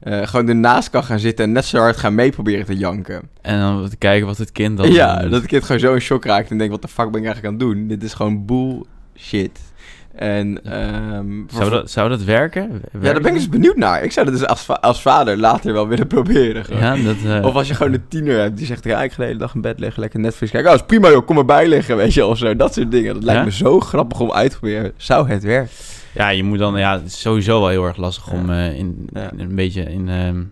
gewoon 0.03 0.49
ernaast 0.49 0.91
kan 0.91 1.05
gaan 1.05 1.19
zitten 1.19 1.45
en 1.45 1.53
net 1.53 1.65
zo 1.65 1.79
hard 1.79 1.97
gaan 1.97 2.15
mee 2.15 2.31
proberen 2.31 2.67
te 2.67 2.77
janken. 2.77 3.23
En 3.41 3.61
dan 3.61 3.89
te 3.89 3.97
kijken 3.97 4.27
wat 4.27 4.39
het 4.39 4.53
kind 4.53 4.77
dan 4.77 4.93
ja, 4.93 5.23
dat 5.23 5.33
het 5.33 5.47
kind 5.47 5.65
gewoon 5.65 5.81
zo 5.81 5.95
in 5.95 6.01
shock 6.01 6.25
raakt 6.25 6.51
en 6.51 6.59
denkt, 6.59 6.73
wat 6.73 6.83
de 6.83 6.89
fuck 6.89 7.11
ben 7.11 7.21
ik 7.21 7.27
eigenlijk 7.27 7.47
aan 7.47 7.69
het 7.69 7.77
doen? 7.77 7.89
Dit 7.89 8.03
is 8.03 8.15
gewoon 8.15 8.47
bullshit. 8.47 9.70
En, 10.15 10.65
ehm, 10.65 11.29
Zou 11.47 11.71
dat, 11.71 11.91
zou 11.91 12.09
dat 12.09 12.23
werken? 12.25 12.83
ja, 12.93 12.99
daar 13.01 13.21
ben 13.21 13.27
ik 13.27 13.35
dus 13.35 13.49
benieuwd 13.49 13.77
naar. 13.77 14.03
Ik 14.05 14.13
zou 14.13 14.27
dat 14.27 14.35
dus 14.39 14.47
als, 14.47 14.63
va- 14.63 14.79
als 14.81 15.03
vader 15.03 15.37
later 15.39 15.73
wel 15.73 15.89
willen 15.89 16.07
proberen. 16.07 16.65
gewoon. 16.65 16.81
Ja, 16.83 16.97
dat... 17.05 17.17
eh, 17.43 17.45
Of 17.47 17.55
als 17.55 17.69
je 17.69 17.75
gewoon 17.75 17.93
een 17.93 18.09
tiener 18.09 18.39
hebt 18.41 18.57
die 18.57 18.67
zegt, 18.67 18.85
ja, 18.85 19.03
ik 19.03 19.13
ga 19.13 19.17
de 19.23 19.25
hele 19.27 19.39
dag 19.39 19.55
in 19.55 19.61
bed 19.61 19.79
liggen, 19.79 20.01
lekker 20.01 20.21
Netflix 20.21 20.53
kijken. 20.53 20.71
Oh, 20.71 20.77
is 20.77 20.83
prima 20.87 21.11
joh, 21.11 21.27
kom 21.27 21.39
erbij 21.39 21.69
liggen, 21.69 21.97
weet 21.97 22.15
je, 22.15 22.27
of 22.27 22.39
zo. 22.39 22.57
Dat 22.57 22.75
soort 22.75 22.91
dingen. 22.91 23.15
Dat 23.15 23.23
lijkt 23.23 23.41
Ja? 23.41 23.45
me 23.47 23.53
zo 23.53 23.81
grappig 23.81 24.21
om 24.21 24.33
uit 24.33 24.51
te 24.51 24.59
proberen. 24.59 24.93
Zou 24.97 25.29
het 25.29 25.43
werken? 25.43 25.71
Ja, 26.15 26.29
je 26.29 26.43
moet 26.45 26.59
dan... 26.59 26.79
Ja, 26.79 26.93
het 26.99 27.07
is 27.07 27.21
sowieso 27.21 27.61
wel 27.61 27.69
heel 27.69 27.85
erg 27.87 27.97
lastig 27.97 28.33
om 28.33 28.51
eh, 28.51 28.79
in, 28.79 29.09
Ja. 29.13 29.31
in 29.33 29.41
een 29.41 29.55
beetje 29.55 29.83
in... 29.83 30.09
ehm, 30.09 30.43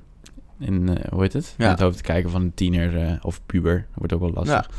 in 0.61 0.89
eh, 0.89 1.11
hoe 1.13 1.23
heet 1.23 1.33
het? 1.33 1.55
Ja. 1.59 1.65
In 1.65 1.71
het 1.71 1.81
hoofd 1.81 1.97
te 1.97 2.03
kijken 2.03 2.31
van 2.31 2.43
een 2.43 2.55
tiener 2.55 3.19
of 3.23 3.41
puber. 3.47 3.75
Dat 3.75 3.95
wordt 3.95 4.13
ook 4.13 4.21
wel 4.21 4.33
lastig. 4.35 4.71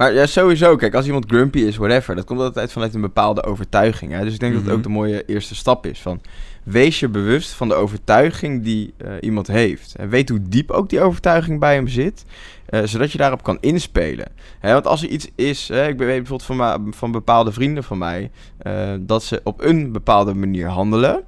Maar 0.00 0.12
ja, 0.14 0.26
sowieso, 0.26 0.76
kijk, 0.76 0.94
als 0.94 1.06
iemand 1.06 1.24
grumpy 1.28 1.58
is, 1.58 1.76
whatever, 1.76 2.14
dat 2.14 2.24
komt 2.24 2.40
altijd 2.40 2.72
vanuit 2.72 2.94
een 2.94 3.00
bepaalde 3.00 3.42
overtuiging. 3.44 4.12
Hè? 4.12 4.24
Dus 4.24 4.34
ik 4.34 4.40
denk 4.40 4.52
dat 4.52 4.60
Mhm. 4.62 4.70
het 4.70 4.78
ook 4.78 4.84
de 4.84 4.92
mooie 4.92 5.24
eerste 5.26 5.54
stap 5.54 5.86
is 5.86 6.00
van... 6.00 6.20
Wees 6.64 7.00
je 7.00 7.08
bewust 7.08 7.50
van 7.52 7.68
de 7.68 7.74
overtuiging 7.74 8.62
die 8.64 8.94
eh, 8.96 9.12
iemand 9.20 9.46
heeft. 9.46 9.94
En 9.94 10.08
weet 10.08 10.28
hoe 10.28 10.38
diep 10.48 10.70
ook 10.70 10.88
die 10.88 11.00
overtuiging 11.00 11.60
bij 11.60 11.74
hem 11.74 11.88
zit. 11.88 12.24
eh, 12.66 12.80
zodat 12.84 13.12
je 13.12 13.18
daarop 13.18 13.42
kan 13.42 13.58
inspelen. 13.60 14.26
Hè, 14.58 14.72
want 14.72 14.86
als 14.86 15.02
er 15.02 15.08
iets 15.08 15.28
is... 15.34 15.68
Hè, 15.68 15.88
ik 15.88 15.98
weet 15.98 16.06
bijvoorbeeld 16.06 16.42
van, 16.42 16.92
van 16.94 17.12
bepaalde 17.12 17.52
vrienden 17.52 17.84
van 17.84 17.98
mij... 17.98 18.30
eh, 18.58 18.92
dat 19.00 19.22
ze 19.24 19.40
op 19.44 19.62
een 19.62 19.92
bepaalde 19.92 20.34
manier 20.34 20.68
handelen... 20.68 21.22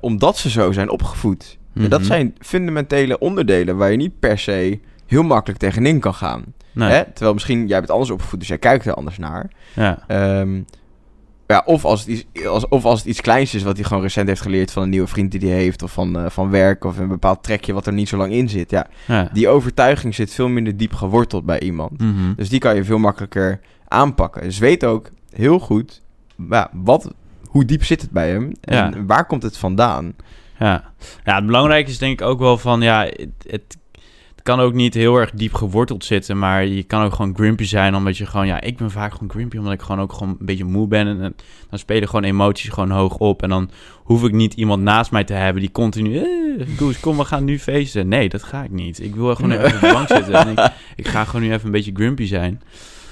omdat 0.00 0.36
ze 0.36 0.50
zo 0.50 0.72
zijn 0.72 0.90
opgevoed. 0.90 1.58
En 1.74 1.88
dat 1.88 1.98
Mhm. 2.00 2.08
zijn 2.08 2.34
fundamentele 2.38 3.18
onderdelen... 3.18 3.76
waar 3.76 3.90
je 3.90 3.96
niet 3.96 4.18
per 4.18 4.38
se 4.38 4.78
heel 5.06 5.22
makkelijk 5.22 5.58
tegenin 5.60 6.00
kan 6.00 6.14
gaan. 6.14 6.44
Nee. 6.78 6.90
Hè? 6.90 7.04
Terwijl 7.04 7.32
misschien 7.32 7.66
jij 7.66 7.78
bent 7.78 7.90
anders 7.90 8.10
opgevoed, 8.10 8.38
dus 8.38 8.48
jij 8.48 8.58
kijkt 8.58 8.86
er 8.86 8.94
anders 8.94 9.18
naar. 9.18 9.50
Ja. 9.74 9.98
Ehm, 10.06 10.60
ja, 11.46 11.62
of, 11.64 11.84
als 11.84 12.00
het 12.00 12.08
iets, 12.08 12.46
als, 12.46 12.68
of 12.68 12.84
als 12.84 12.98
het 12.98 13.08
iets 13.08 13.20
kleins 13.20 13.54
is 13.54 13.62
wat 13.62 13.76
hij 13.76 13.84
gewoon 13.84 14.02
recent 14.02 14.28
heeft 14.28 14.40
geleerd 14.40 14.70
van 14.70 14.82
een 14.82 14.88
nieuwe 14.88 15.06
vriend 15.06 15.30
die 15.30 15.50
hij 15.50 15.58
heeft, 15.58 15.82
of 15.82 15.92
van, 15.92 16.18
eh, 16.18 16.30
van 16.30 16.50
werk, 16.50 16.84
of 16.84 16.98
een 16.98 17.08
bepaald 17.08 17.42
trekje 17.42 17.72
wat 17.72 17.86
er 17.86 17.92
niet 17.92 18.08
zo 18.08 18.16
lang 18.16 18.32
in 18.32 18.48
zit. 18.48 18.70
Ja, 18.70 18.86
ja. 19.06 19.30
die 19.32 19.48
overtuiging 19.48 20.14
zit 20.14 20.34
veel 20.34 20.48
minder 20.48 20.76
diep 20.76 20.92
geworteld 20.94 21.44
bij 21.44 21.60
iemand. 21.60 22.00
Mhm. 22.00 22.34
Dus 22.36 22.48
die 22.48 22.60
kan 22.60 22.74
je 22.74 22.84
veel 22.84 22.98
makkelijker 22.98 23.60
aanpakken. 23.88 24.42
Dus 24.42 24.58
weet 24.58 24.84
ook 24.84 25.10
heel 25.30 25.58
goed 25.58 26.02
ja, 26.50 26.70
wat, 26.72 27.12
hoe 27.48 27.64
diep 27.64 27.84
zit 27.84 28.00
het 28.00 28.10
bij 28.10 28.30
hem 28.30 28.52
en 28.60 28.76
Ja. 28.76 29.04
waar 29.06 29.26
komt 29.26 29.42
het 29.42 29.58
vandaan. 29.58 30.14
Ja. 30.58 30.84
ja, 31.24 31.34
het 31.34 31.46
belangrijke 31.46 31.90
is 31.90 31.98
denk 31.98 32.20
ik 32.20 32.26
ook 32.26 32.38
wel 32.38 32.58
van, 32.58 32.80
ja, 32.80 33.04
het, 33.04 33.30
het 33.46 33.76
kan 34.48 34.60
ook 34.60 34.74
niet 34.74 34.94
heel 34.94 35.16
erg 35.16 35.30
diep 35.30 35.54
geworteld 35.54 36.04
zitten, 36.04 36.38
maar 36.38 36.66
je 36.66 36.82
kan 36.82 37.04
ook 37.04 37.14
gewoon 37.14 37.34
grumpy 37.34 37.64
zijn, 37.64 37.94
omdat 37.94 38.16
je 38.16 38.26
gewoon, 38.26 38.46
ja, 38.46 38.60
ik 38.60 38.76
ben 38.76 38.90
vaak 38.90 39.12
gewoon 39.12 39.30
grumpy, 39.30 39.56
omdat 39.56 39.72
ik 39.72 39.82
gewoon 39.82 40.00
ook 40.00 40.12
gewoon 40.12 40.36
een 40.40 40.46
beetje 40.46 40.64
moe 40.64 40.88
ben 40.88 41.06
en, 41.06 41.22
en 41.22 41.34
dan 41.70 41.78
spelen 41.78 42.08
gewoon 42.08 42.24
emoties 42.24 42.70
gewoon 42.70 42.90
hoog 42.90 43.16
op 43.16 43.42
en 43.42 43.48
dan 43.48 43.70
hoef 43.96 44.24
ik 44.24 44.32
niet 44.32 44.54
iemand 44.54 44.82
naast 44.82 45.10
mij 45.10 45.24
te 45.24 45.32
hebben 45.32 45.62
die 45.62 45.72
continu, 45.72 46.18
eh, 46.18 46.66
Koes, 46.76 47.00
kom, 47.00 47.16
we 47.16 47.24
gaan 47.24 47.44
nu 47.44 47.58
feesten. 47.58 48.08
Nee, 48.08 48.28
dat 48.28 48.42
ga 48.42 48.62
ik 48.62 48.70
niet. 48.70 49.02
Ik 49.02 49.14
wil 49.14 49.34
gewoon 49.34 49.50
even 49.50 49.74
op 49.74 49.80
de 49.80 49.90
bank 49.92 50.08
zitten 50.08 50.34
en 50.34 50.48
ik, 50.48 50.72
ik 50.96 51.08
ga 51.08 51.24
gewoon 51.24 51.42
nu 51.42 51.52
even 51.52 51.66
een 51.66 51.72
beetje 51.72 51.92
grumpy 51.94 52.26
zijn. 52.26 52.62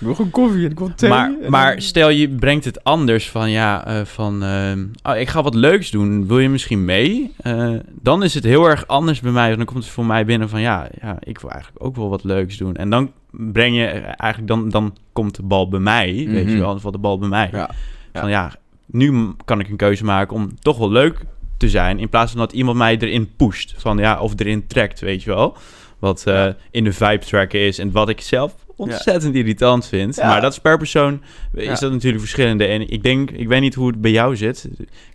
Ik 0.01 0.07
wil 0.07 0.15
gewoon 0.15 0.31
koffie 0.31 0.65
en 0.65 0.71
ik 0.71 0.79
wil 0.79 0.95
thee. 0.95 1.09
Maar, 1.11 1.33
en 1.43 1.51
maar 1.51 1.73
dan- 1.73 1.81
stel 1.83 2.09
je 2.09 2.29
brengt 2.29 2.65
het 2.65 2.85
anders 2.85 3.31
van 3.31 3.51
ja, 3.51 3.87
eh, 3.87 4.05
van 4.05 4.43
ehm, 4.43 4.85
oh, 5.03 5.17
ik 5.17 5.29
ga 5.29 5.43
wat 5.43 5.55
leuks 5.55 5.91
doen, 5.91 6.27
wil 6.27 6.39
je 6.39 6.49
misschien 6.49 6.85
mee? 6.85 7.33
Eh, 7.37 7.73
dan 8.01 8.23
is 8.23 8.35
het 8.35 8.45
heel 8.45 8.67
erg 8.69 8.87
anders 8.87 9.21
bij 9.21 9.33
mij. 9.33 9.45
Want 9.47 9.57
dan 9.57 9.67
komt 9.67 9.85
het 9.85 9.93
voor 9.93 10.07
mij 10.07 10.25
binnen 10.25 10.49
van 10.49 10.61
ja, 10.61 10.89
ja, 11.01 11.17
ik 11.21 11.39
wil 11.39 11.51
eigenlijk 11.51 11.85
ook 11.85 11.97
wel 11.97 12.09
wat 12.09 12.25
leuks 12.25 12.57
doen. 12.57 12.77
En 12.77 12.91
dan 12.91 13.13
breng 13.31 13.77
je 13.77 13.85
eigenlijk, 13.87 14.47
dan, 14.49 14.69
dan 14.69 14.97
komt 15.13 15.35
de 15.37 15.43
bal 15.43 15.69
bij 15.69 15.81
mij, 15.81 16.13
weet 16.29 16.45
Mhm. 16.45 16.53
je 16.55 16.59
wel, 16.61 16.71
dan 16.71 16.81
valt 16.81 16.95
de 16.95 17.01
bal 17.01 17.19
bij 17.19 17.29
mij. 17.29 17.49
Ja. 17.53 17.71
Van 18.13 18.31
ja, 18.31 18.53
nu 18.87 19.31
kan 19.45 19.61
ik 19.61 19.69
een 19.69 19.77
keuze 19.77 20.05
maken 20.05 20.37
om 20.37 20.59
toch 20.61 20.79
wel 20.79 20.91
leuk 20.91 21.19
te 21.57 21.69
zijn, 21.69 21.99
in 21.99 22.09
plaats 22.09 22.31
van 22.31 22.41
dat 22.41 22.53
iemand 22.53 22.77
mij 22.79 22.99
erin 22.99 23.31
pusht. 23.37 23.75
Van 23.77 23.99
ja, 23.99 24.21
of 24.21 24.33
erin 24.37 24.67
trekt, 24.67 25.01
weet 25.01 25.23
je 25.23 25.31
wel. 25.35 25.57
Wat 25.99 26.27
eh, 26.27 26.47
in 26.71 26.85
de 26.85 26.93
vibe 26.93 27.25
tracken 27.25 27.61
is 27.61 27.79
en 27.79 27.91
wat 27.93 28.09
ik 28.09 28.21
zelf 28.21 28.55
ontzettend 28.77 29.35
irritant 29.35 29.87
vind. 29.87 30.17
Ja. 30.17 30.27
Maar 30.27 30.41
dat 30.41 30.53
is 30.53 30.59
per 30.59 30.79
persoon 30.79 31.23
is 31.55 31.65
Ja. 31.65 31.75
dat 31.75 31.93
natuurlijk 31.93 32.21
verschillende. 32.23 32.65
En 32.65 32.89
ik 32.91 33.03
denk, 33.03 33.31
ik 33.31 33.49
weet 33.49 33.61
niet 33.61 33.75
hoe 33.75 33.87
het 33.87 34.01
bij 34.01 34.11
jou 34.11 34.37
zit. 34.37 34.69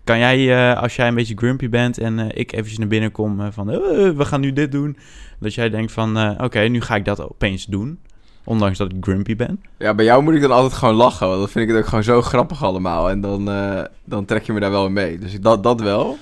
Kan 0.04 0.18
jij, 0.18 0.70
eh, 0.72 0.82
als 0.82 0.96
jij 0.96 1.08
een 1.08 1.14
beetje 1.14 1.36
grumpy 1.36 1.68
bent 1.68 1.98
en 1.98 2.18
eh, 2.18 2.26
ik 2.40 2.52
eventjes 2.52 2.78
naar 2.78 2.88
binnen 2.88 3.12
kom 3.12 3.40
eh, 3.40 3.46
van, 3.50 3.66
we 4.16 4.24
gaan 4.24 4.40
nu 4.40 4.52
dit 4.52 4.72
doen. 4.72 4.96
Dat 5.40 5.54
jij 5.54 5.70
denkt 5.70 5.92
van, 5.92 6.40
oké, 6.40 6.60
nu 6.60 6.80
ga 6.80 6.94
ik 6.94 7.04
dat 7.04 7.20
opeens 7.30 7.66
doen. 7.66 7.98
Ondanks 8.44 8.78
dat 8.78 8.92
ik 8.92 8.96
grumpy 9.00 9.36
ben. 9.36 9.60
Ja, 9.78 9.94
bij 9.94 10.04
jou 10.04 10.22
moet 10.22 10.34
ik 10.34 10.40
dan 10.40 10.50
altijd 10.50 10.72
gewoon 10.72 10.94
lachen, 10.94 11.26
want 11.26 11.38
dan 11.38 11.48
vind 11.48 11.64
ik 11.68 11.74
het 11.74 11.82
ook 11.82 11.88
gewoon 11.88 12.04
zo 12.04 12.22
grappig 12.22 12.64
allemaal. 12.64 13.10
En 13.10 13.20
dan, 13.20 13.44
dan 14.04 14.24
trek 14.24 14.42
je 14.42 14.52
me 14.52 14.60
daar 14.60 14.70
wel 14.70 14.90
mee. 14.90 15.18
Dus 15.18 15.40
dat, 15.40 15.62
dat 15.62 15.80
wel. 15.80 16.18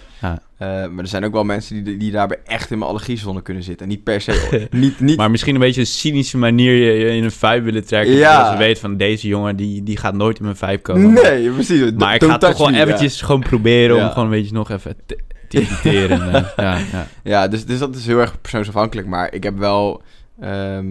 Eh, 0.60 0.68
maar 0.68 0.98
er 0.98 1.06
zijn 1.06 1.24
ook 1.24 1.32
wel 1.32 1.44
mensen 1.44 1.84
die, 1.84 1.96
die 1.96 2.10
daarbij 2.10 2.38
echt 2.44 2.70
in 2.70 2.78
mijn 2.78 2.90
allergiezone 2.90 3.42
kunnen 3.42 3.62
zitten. 3.62 3.86
En 3.86 3.92
niet 3.92 4.04
per 4.04 4.20
se... 4.20 4.66
niet, 4.70 5.00
niet, 5.00 5.16
Maar 5.16 5.30
misschien 5.30 5.54
een 5.54 5.60
beetje 5.60 5.80
een 5.80 5.86
cynische 5.86 6.38
manier 6.38 6.72
je, 6.72 6.92
je 6.92 7.16
in 7.16 7.24
een 7.24 7.30
vibe 7.30 7.62
willen 7.62 7.86
trekken. 7.86 8.14
Ja. 8.14 8.32
Zodat 8.34 8.52
ze 8.52 8.58
weet 8.58 8.78
van, 8.78 8.96
deze 8.96 9.28
jongen, 9.28 9.56
die, 9.56 9.82
die 9.82 9.96
gaat 9.96 10.14
nooit 10.14 10.38
in 10.38 10.44
mijn 10.44 10.56
vibe 10.56 10.78
komen. 10.78 11.12
nee, 11.12 11.50
precies. 11.50 11.92
Maar 11.96 12.14
ik 12.14 12.22
ga 12.22 12.30
het 12.30 12.40
toch 12.40 12.58
wel 12.58 12.70
ja. 12.70 12.82
eventjes 12.82 13.20
gewoon 13.20 13.40
proberen 13.40 13.96
om 13.96 14.08
gewoon 14.08 14.24
een 14.24 14.30
beetje 14.30 14.54
nog 14.54 14.70
even 14.70 14.96
te, 15.06 15.18
te 15.48 15.60
irriteren. 15.60 16.18
Ja, 16.56 16.78
ja. 16.92 17.06
Ja, 17.22 17.48
dus, 17.48 17.64
dus 17.64 17.78
dat 17.78 17.96
is 17.96 18.06
heel 18.06 18.20
erg 18.20 18.40
persoonsafhankelijk. 18.40 19.06
Maar 19.06 19.34
ik 19.34 19.42
heb 19.42 19.58
wel... 19.58 20.02
ehm, 20.40 20.86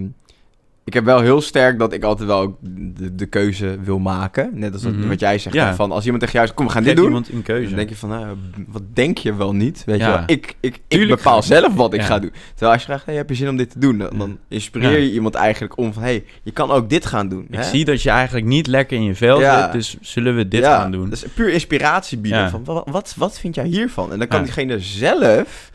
ik 0.89 0.95
heb 0.95 1.05
wel 1.05 1.19
heel 1.21 1.41
sterk 1.41 1.79
dat 1.79 1.93
ik 1.93 2.03
altijd 2.03 2.27
wel 2.27 2.57
de, 2.61 3.15
de 3.15 3.25
keuze 3.25 3.77
wil 3.83 3.99
maken. 3.99 4.49
Net 4.53 4.73
als 4.73 4.81
dat- 4.81 4.93
Mhm. 4.93 5.07
wat 5.07 5.19
jij 5.19 5.37
zegt. 5.37 5.55
Ja. 5.55 5.75
Van 5.75 5.91
als 5.91 6.03
iemand 6.03 6.19
tegen 6.19 6.35
jou 6.35 6.45
zegt, 6.45 6.57
kom 6.57 6.67
we 6.67 6.71
gaan 6.71 6.83
Geef 6.83 6.91
dit 6.91 7.01
doen. 7.01 7.11
iemand 7.11 7.31
een 7.33 7.41
keuze. 7.41 7.67
Dan 7.67 7.75
denk 7.77 7.89
je 7.89 7.95
van, 7.95 8.09
nou, 8.09 8.37
wat 8.67 8.81
denk 8.93 9.17
je 9.17 9.35
wel 9.35 9.53
niet? 9.53 9.83
Weet 9.85 9.99
Ja. 9.99 10.05
je 10.05 10.11
wel? 10.13 10.23
Ik, 10.25 10.55
ik, 10.59 11.07
bepaal 11.07 11.43
zelf 11.43 11.73
wat 11.75 11.93
ik 11.93 11.99
Ja. 11.99 12.05
ga 12.05 12.19
doen. 12.19 12.31
Terwijl 12.49 12.71
als 12.71 12.81
je 12.81 12.87
vraagt, 12.87 13.05
hey, 13.05 13.15
heb 13.15 13.29
je 13.29 13.35
zin 13.35 13.49
om 13.49 13.57
dit 13.57 13.71
te 13.71 13.79
doen? 13.79 13.97
Dan, 13.97 14.17
dan 14.17 14.37
inspireer 14.47 14.99
je 14.99 15.11
iemand 15.11 15.35
eigenlijk 15.35 15.77
om 15.77 15.93
van, 15.93 16.03
hey, 16.03 16.23
je 16.43 16.51
kan 16.51 16.71
ook 16.71 16.89
dit 16.89 17.05
gaan 17.05 17.29
doen. 17.29 17.45
Ik 17.49 17.55
hè? 17.55 17.63
zie 17.63 17.85
dat 17.85 18.01
je 18.01 18.09
eigenlijk 18.09 18.45
niet 18.45 18.67
lekker 18.67 18.97
in 18.97 19.03
je 19.03 19.15
vel 19.15 19.37
zit, 19.39 19.71
dus 19.71 19.97
zullen 20.01 20.35
we 20.35 20.47
dit 20.47 20.65
gaan 20.65 20.91
doen? 20.91 21.09
Dus 21.09 21.23
puur 21.33 21.49
inspiratie 21.53 22.17
bieden. 22.17 22.49
Van, 22.49 22.63
wat, 22.63 22.83
wat, 22.91 23.13
wat 23.17 23.39
vind 23.39 23.55
jij 23.55 23.65
hiervan? 23.65 24.11
En 24.11 24.19
dan 24.19 24.27
kan 24.27 24.43
diegene 24.43 24.79
zelf. 24.79 25.71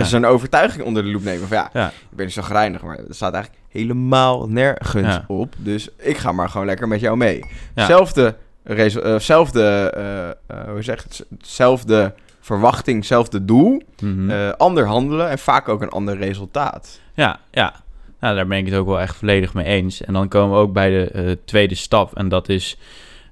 En 0.00 0.06
zo'n 0.06 0.24
overtuiging 0.24 0.84
onder 0.84 1.02
de 1.02 1.10
loep 1.10 1.24
nemen. 1.24 1.48
Van 1.48 1.56
ja, 1.72 1.88
ik 1.88 2.16
ben 2.16 2.30
zo 2.30 2.42
grijnig, 2.42 2.82
maar 2.82 2.98
er 2.98 3.14
staat 3.14 3.32
eigenlijk 3.32 3.62
helemaal 3.68 4.48
nergens 4.48 5.20
op. 5.26 5.54
Dus 5.56 5.88
ik 5.98 6.16
ga 6.16 6.32
maar 6.32 6.48
gewoon 6.48 6.66
lekker 6.66 6.88
met 6.88 7.00
jou 7.00 7.16
mee. 7.16 7.44
Zelfde, 7.74 8.36
eh, 8.62 9.18
zelfde 9.18 9.62
eh, 9.94 10.28
eh, 10.28 10.68
hoe 10.70 10.82
zeg 10.82 11.02
het? 11.02 11.26
Zelfde 11.40 12.14
verwachting, 12.40 13.04
zelfde 13.04 13.44
doel. 13.44 13.82
Mhm. 14.00 14.50
ander 14.56 14.86
handelen 14.86 15.30
en 15.30 15.38
vaak 15.38 15.68
ook 15.68 15.82
een 15.82 15.90
ander 15.90 16.16
resultaat. 16.16 17.00
Ja, 17.14 17.40
ja. 17.50 17.74
Nou, 18.20 18.36
daar 18.36 18.46
ben 18.46 18.58
ik 18.58 18.66
het 18.66 18.74
ook 18.74 18.86
wel 18.86 19.00
echt 19.00 19.16
volledig 19.16 19.54
mee 19.54 19.64
eens. 19.64 20.02
En 20.02 20.12
dan 20.12 20.28
komen 20.28 20.56
we 20.56 20.62
ook 20.62 20.72
bij 20.72 20.90
de 20.90 21.38
tweede 21.44 21.74
stap. 21.74 22.16
En 22.16 22.28
dat 22.28 22.48
is 22.48 22.78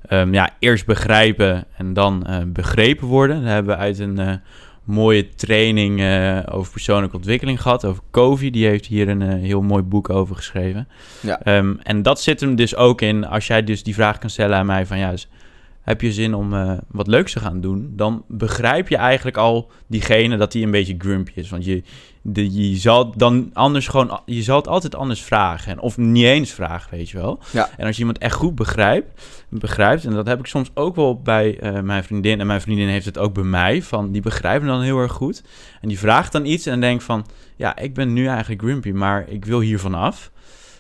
ehm, 0.07 0.35
ja, 0.35 0.51
eerst 0.59 0.87
begrijpen 0.87 1.65
en 1.77 1.93
dan 1.93 2.27
begrepen 2.47 3.07
worden. 3.07 3.43
Daar 3.43 3.53
hebben 3.53 3.77
we 3.77 3.83
uit 3.83 3.99
een 3.99 4.41
mooie 4.85 5.29
training 5.35 6.01
eh, 6.01 6.39
over 6.51 6.73
persoonlijke 6.73 7.17
ontwikkeling 7.17 7.63
gehad. 7.63 7.85
Over 7.85 8.03
Covey. 8.11 8.51
Die 8.51 8.67
heeft 8.67 8.87
hier 8.87 9.09
een 9.09 9.23
eh, 9.23 9.29
heel 9.29 9.63
mooi 9.63 9.83
boek 9.83 10.11
over 10.11 10.37
geschreven. 10.37 10.89
Ja. 11.21 11.41
Ehm, 11.43 11.75
en 11.83 12.03
dat 12.03 12.21
zit 12.21 12.41
hem 12.41 12.57
dus 12.57 12.77
ook 12.77 13.01
in. 13.01 13.27
Als 13.27 13.47
jij 13.47 13.65
dus 13.65 13.83
die 13.83 13.95
vraag 13.95 14.19
kan 14.19 14.31
stellen 14.31 14.57
aan 14.57 14.67
mij 14.67 14.87
van... 14.87 14.99
ja, 14.99 15.11
dus 15.11 15.29
heb 15.83 16.01
je 16.01 16.13
zin 16.13 16.35
om 16.35 16.55
eh, 16.55 16.73
wat 16.89 17.07
leuks 17.07 17.33
te 17.33 17.41
gaan 17.41 17.61
doen... 17.61 17.93
dan 17.97 18.25
begrijp 18.29 18.89
je 18.89 18.97
eigenlijk 18.97 19.37
al 19.37 19.71
diegene 19.87 20.37
dat 20.37 20.53
hij 20.53 20.63
een 20.63 20.71
beetje 20.71 20.95
grumpy 20.99 21.33
is. 21.35 21.51
Want 21.51 21.65
je, 21.65 21.83
de, 22.23 22.71
je 22.71 22.77
zal 22.77 23.17
dan 23.17 23.51
anders 23.53 23.89
gewoon... 23.89 24.21
je 24.27 24.43
zal 24.43 24.57
het 24.57 24.69
altijd 24.69 24.95
anders 24.95 25.23
vragen. 25.23 25.73
En, 25.73 25.81
of 25.81 25.97
niet 25.97 26.25
eens 26.25 26.51
vragen, 26.53 26.91
weet 26.91 27.11
je 27.11 27.19
wel. 27.19 27.39
Ja. 27.53 27.69
En 27.77 27.87
als 27.87 27.95
je 27.95 28.01
iemand 28.01 28.19
echt 28.19 28.35
goed 28.35 28.55
begrijpt... 28.55 29.23
begrijpt 29.49 30.05
en 30.05 30.13
dat 30.13 30.27
heb 30.27 30.39
ik 30.39 30.47
soms 30.47 30.71
ook 30.75 30.97
wel 30.97 31.21
bij 31.21 31.59
eh, 31.59 31.81
mijn 31.81 32.05
vriendin... 32.05 32.41
en 32.41 32.47
mijn 32.47 32.61
vriendin 32.61 32.89
heeft 32.89 33.07
het 33.07 33.19
ook 33.19 33.35
bij 33.35 33.45
mij... 33.45 33.83
van 33.83 34.13
die 34.13 34.23
begrijpen 34.23 34.69
dan 34.69 34.81
heel 34.83 34.99
erg 34.99 35.13
goed... 35.13 35.43
en 35.81 35.89
die 35.89 35.99
vraagt 35.99 36.33
dan 36.33 36.45
iets 36.45 36.67
en 36.67 36.81
denkt 36.81 37.05
van... 37.05 37.27
ja, 37.57 37.77
ik 37.77 37.95
ben 37.95 38.13
nu 38.13 38.27
eigenlijk 38.27 38.63
grumpy, 38.63 38.91
maar 38.91 39.29
ik 39.29 39.45
wil 39.45 39.61
hiervan 39.61 39.95
af... 39.95 40.31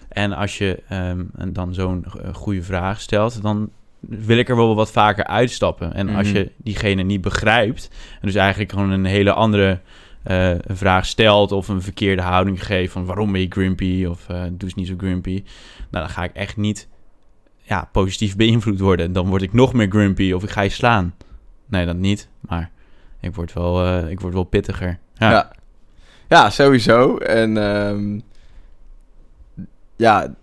En 0.08 0.32
als 0.32 0.58
je 0.58 0.82
ehm, 0.88 1.25
en 1.37 1.52
dan 1.52 1.75
zo'n 1.75 2.04
eh, 2.04 2.34
goede 2.34 2.62
vraag 2.62 3.00
stelt, 3.00 3.42
dan 3.42 3.70
wil 4.00 4.38
ik 4.38 4.49
er 4.49 4.56
wel 4.56 4.75
wat 4.75 4.90
vaker 4.90 5.26
uitstappen. 5.26 5.94
En 5.94 6.08
als 6.08 6.26
Mhm. 6.28 6.37
je 6.37 6.50
diegene 6.56 7.02
niet 7.02 7.20
begrijpt, 7.20 7.90
en 8.20 8.26
dus 8.26 8.34
eigenlijk 8.34 8.72
gewoon 8.72 8.90
een 8.90 9.04
hele 9.04 9.32
andere 9.32 9.80
eh, 10.25 10.55
vraag 10.67 11.07
stelt 11.07 11.52
of 11.52 11.69
een 11.69 11.83
verkeerde 11.83 12.23
houding 12.23 12.64
geeft 12.64 12.93
van 12.93 13.05
waarom 13.05 13.33
ben 13.33 13.41
je 13.41 13.47
grumpy 13.50 14.05
of 14.05 14.29
eh, 14.29 14.43
doe 14.43 14.52
eens 14.59 14.75
niet 14.75 14.87
zo 14.87 14.95
grumpy, 14.97 15.45
nou, 15.91 16.05
dan 16.05 16.09
ga 16.09 16.25
ik 16.25 16.35
echt 16.35 16.57
niet 16.57 16.88
ja, 17.62 17.88
positief 17.93 18.37
beïnvloed 18.37 18.81
worden. 18.81 19.12
Dan 19.12 19.29
word 19.29 19.43
ik 19.43 19.52
nog 19.52 19.73
meer 19.73 19.88
grumpy 19.88 20.33
of 20.33 20.43
ik 20.43 20.50
ga 20.50 20.61
je 20.61 20.69
slaan. 20.69 21.14
Nee, 21.67 21.87
dat 21.87 21.97
niet, 21.97 22.29
maar 22.41 22.71
ik 23.21 23.35
word 23.35 23.52
wel, 23.52 23.85
eh, 23.85 24.11
ik 24.11 24.21
word 24.21 24.35
wel 24.35 24.45
pittiger. 24.45 24.99
Ja, 25.14 25.31
Ja, 25.31 25.52
ja. 26.29 26.50
sowieso. 26.50 27.17
En 27.17 27.57
ehm, 27.57 28.21
ja, 29.97 30.35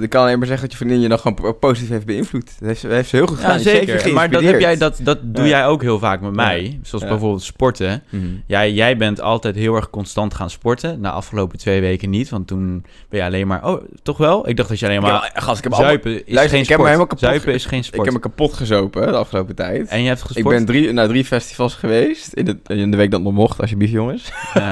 ik 0.00 0.10
kan 0.10 0.22
alleen 0.22 0.38
maar 0.38 0.46
zeggen 0.46 0.68
dat 0.68 0.78
je 0.78 0.84
vriendin 0.84 1.00
je 1.02 1.08
dan 1.08 1.18
gewoon 1.18 1.34
po- 1.36 1.52
positief 1.52 1.88
heeft 1.90 2.06
beïnvloed. 2.06 2.44
Dat 2.58 2.68
heeft, 2.68 2.82
heeft 2.82 3.08
ze 3.08 3.16
heel 3.16 3.26
goed 3.26 3.36
gedaan. 3.38 3.56
Ja, 3.56 3.62
zeker. 3.62 4.12
Maar 4.12 4.30
dat, 4.30 4.42
heb 4.42 4.60
jij, 4.60 4.76
dat, 4.76 4.98
dat 5.02 5.18
doe 5.22 5.44
Ja. 5.44 5.50
jij 5.50 5.66
ook 5.66 5.82
heel 5.82 5.98
vaak 5.98 6.20
met 6.20 6.30
Ja. 6.30 6.36
mij. 6.36 6.78
Zoals 6.82 7.04
Ja. 7.04 7.10
bijvoorbeeld 7.10 7.42
sporten. 7.42 8.02
Mhm. 8.08 8.24
Jij, 8.46 8.72
jij 8.72 8.96
bent 8.96 9.20
altijd 9.20 9.54
heel 9.54 9.74
erg 9.76 9.90
constant 9.90 10.34
gaan 10.34 10.50
sporten. 10.50 11.02
De 11.02 11.10
afgelopen 11.10 11.58
twee 11.58 11.80
weken 11.80 12.10
niet. 12.10 12.28
Want 12.28 12.46
toen 12.46 12.84
ben 13.08 13.18
je 13.20 13.24
alleen 13.26 13.46
maar... 13.46 13.66
Oh, 13.66 13.82
toch 14.02 14.16
wel? 14.16 14.48
Ik 14.48 14.56
dacht 14.56 14.68
dat 14.68 14.78
je 14.78 14.86
alleen 14.86 15.02
maar... 15.02 15.14
Ik 15.14 15.30
heb- 15.32 15.42
gast, 15.42 15.58
ik 15.58 15.64
heb 15.64 15.72
allemaal- 15.72 15.90
Zuipen 15.90 16.26
is 16.26 16.34
Luister, 16.34 16.50
geen 16.50 16.62
ik 16.62 16.68
heb 16.68 16.78
me 16.78 16.84
sport. 16.84 16.84
helemaal 16.84 17.06
kapot 17.06 17.18
Zuipen 17.28 17.54
is 17.54 17.64
geen 17.66 17.78
Ik 17.78 17.84
sport. 17.84 18.04
heb 18.04 18.14
me 18.14 18.20
kapot 18.20 18.52
gezopen 18.52 19.06
de 19.06 19.12
afgelopen 19.16 19.54
tijd. 19.54 19.88
En 19.88 20.00
je 20.02 20.08
hebt 20.08 20.20
Ik 20.20 20.26
gesport? 20.26 20.56
ben 20.56 20.64
drie, 20.64 20.92
naar 20.92 21.08
drie 21.08 21.24
festivals 21.24 21.74
geweest. 21.74 22.32
In 22.32 22.44
de, 22.44 22.56
in 22.66 22.90
de 22.90 22.96
week 22.96 23.10
dat 23.10 23.20
nog 23.22 23.32
mocht, 23.32 23.60
alsjeblieft 23.60 23.92
jongens. 23.92 24.32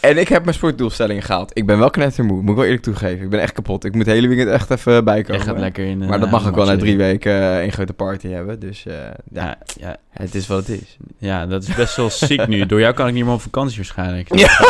En 0.00 0.18
ik 0.18 0.28
heb 0.28 0.42
mijn 0.42 0.54
sportdoelstellingen 0.54 1.22
gehaald. 1.22 1.50
Ik 1.54 1.66
ben 1.66 1.78
wel 1.78 1.90
knettermoe, 1.90 2.40
moet 2.40 2.50
ik 2.50 2.54
wel 2.56 2.64
eerlijk 2.64 2.82
toegeven. 2.82 3.24
Ik 3.24 3.30
ben 3.30 3.40
echt 3.40 3.52
kapot. 3.52 3.84
Ik 3.84 3.94
moet 3.94 4.04
de 4.04 4.10
hele 4.10 4.28
weekend 4.28 4.48
echt 4.48 4.70
even 4.70 4.92
je 4.92 5.02
bijkomen. 5.02 5.40
gaat 5.42 5.58
lekker 5.58 5.84
in... 5.86 5.98
maar 5.98 6.18
dat 6.18 6.26
eh, 6.26 6.32
mag 6.32 6.48
ook 6.48 6.54
wel 6.54 6.66
na 6.66 6.76
drie 6.76 6.96
weken 6.96 7.32
eh, 7.32 7.58
één 7.58 7.72
grote 7.72 7.92
party 7.92 8.28
hebben. 8.28 8.60
Dus 8.60 8.86
eh, 8.86 8.94
ja, 8.94 9.08
Ja, 9.32 9.56
ja, 9.80 9.96
het 10.12 10.34
is 10.34 10.46
wat 10.46 10.66
het 10.66 10.80
is. 10.82 10.96
ja, 11.18 11.46
dat 11.46 11.62
is 11.62 11.74
best 11.74 11.96
wel 11.96 12.10
ziek 12.10 12.46
nu. 12.46 12.66
Door 12.66 12.80
jou 12.80 12.94
kan 12.94 13.08
ik 13.08 13.14
niet 13.14 13.24
meer 13.24 13.32
op 13.32 13.40
vakantie 13.40 13.76
waarschijnlijk. 13.76 14.34
Ja. 14.34 14.48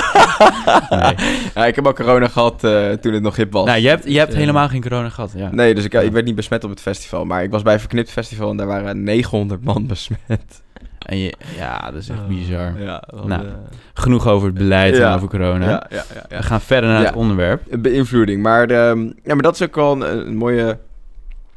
Nee. 0.91 1.15
Ja, 1.55 1.67
ik 1.67 1.75
heb 1.75 1.87
al 1.87 1.93
corona 1.93 2.29
gehad 2.29 2.65
eh, 2.65 2.91
toen 2.91 3.13
het 3.13 3.23
nog 3.23 3.37
hip 3.37 3.53
was. 3.53 3.67
Nou, 3.67 3.81
je 3.81 3.89
hebt, 3.89 4.05
je 4.05 4.19
hebt 4.19 4.33
Ja. 4.33 4.39
helemaal 4.39 4.69
geen 4.69 4.83
corona 4.83 5.09
gehad. 5.09 5.33
Ja. 5.37 5.49
Nee, 5.53 5.75
dus 5.75 5.85
ik, 5.85 5.93
ik 5.95 6.13
werd 6.13 6.25
niet 6.25 6.35
besmet 6.35 6.65
op 6.65 6.71
het 6.71 6.81
festival. 6.81 7.25
Maar 7.25 7.43
ik 7.43 7.51
was 7.51 7.63
bij 7.63 7.73
een 7.75 7.81
verknipt 7.81 8.11
festival 8.11 8.51
en 8.51 8.57
daar 8.57 8.67
waren 8.67 9.03
900 9.03 9.65
man 9.65 9.87
besmet. 9.87 10.63
En 11.09 11.19
je, 11.19 11.33
ja, 11.57 11.79
dat 11.91 11.95
is 12.03 12.09
echt 12.09 12.27
bizar. 12.27 12.73
Ja, 12.81 13.03
Nou, 13.25 13.47
Genoeg 13.95 14.27
over 14.29 14.47
het 14.47 14.57
beleid 14.59 14.97
Ja. 14.97 15.09
en 15.09 15.15
over 15.15 15.29
corona. 15.29 15.65
ja, 15.69 15.87
ja, 15.91 16.05
ja, 16.15 16.23
ja. 16.29 16.37
We 16.37 16.43
gaan 16.43 16.61
verder 16.61 16.91
naar 16.91 17.01
Ja. 17.01 17.07
het 17.07 17.15
onderwerp. 17.17 17.63
beïnvloeding. 17.79 18.43
Maar, 18.43 18.71
ehm, 18.71 19.03
ja, 19.05 19.35
maar 19.35 19.43
dat 19.43 19.55
is 19.55 19.63
ook 19.63 19.75
wel 19.75 19.93
een, 19.93 20.27
een 20.27 20.37
mooie... 20.37 20.79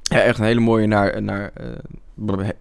Ja, 0.02 0.22
echt 0.22 0.40
een 0.40 0.46
hele 0.46 0.60
mooie 0.60 0.88
naar... 0.88 1.22
naar 1.22 1.52
eh. 1.54 1.66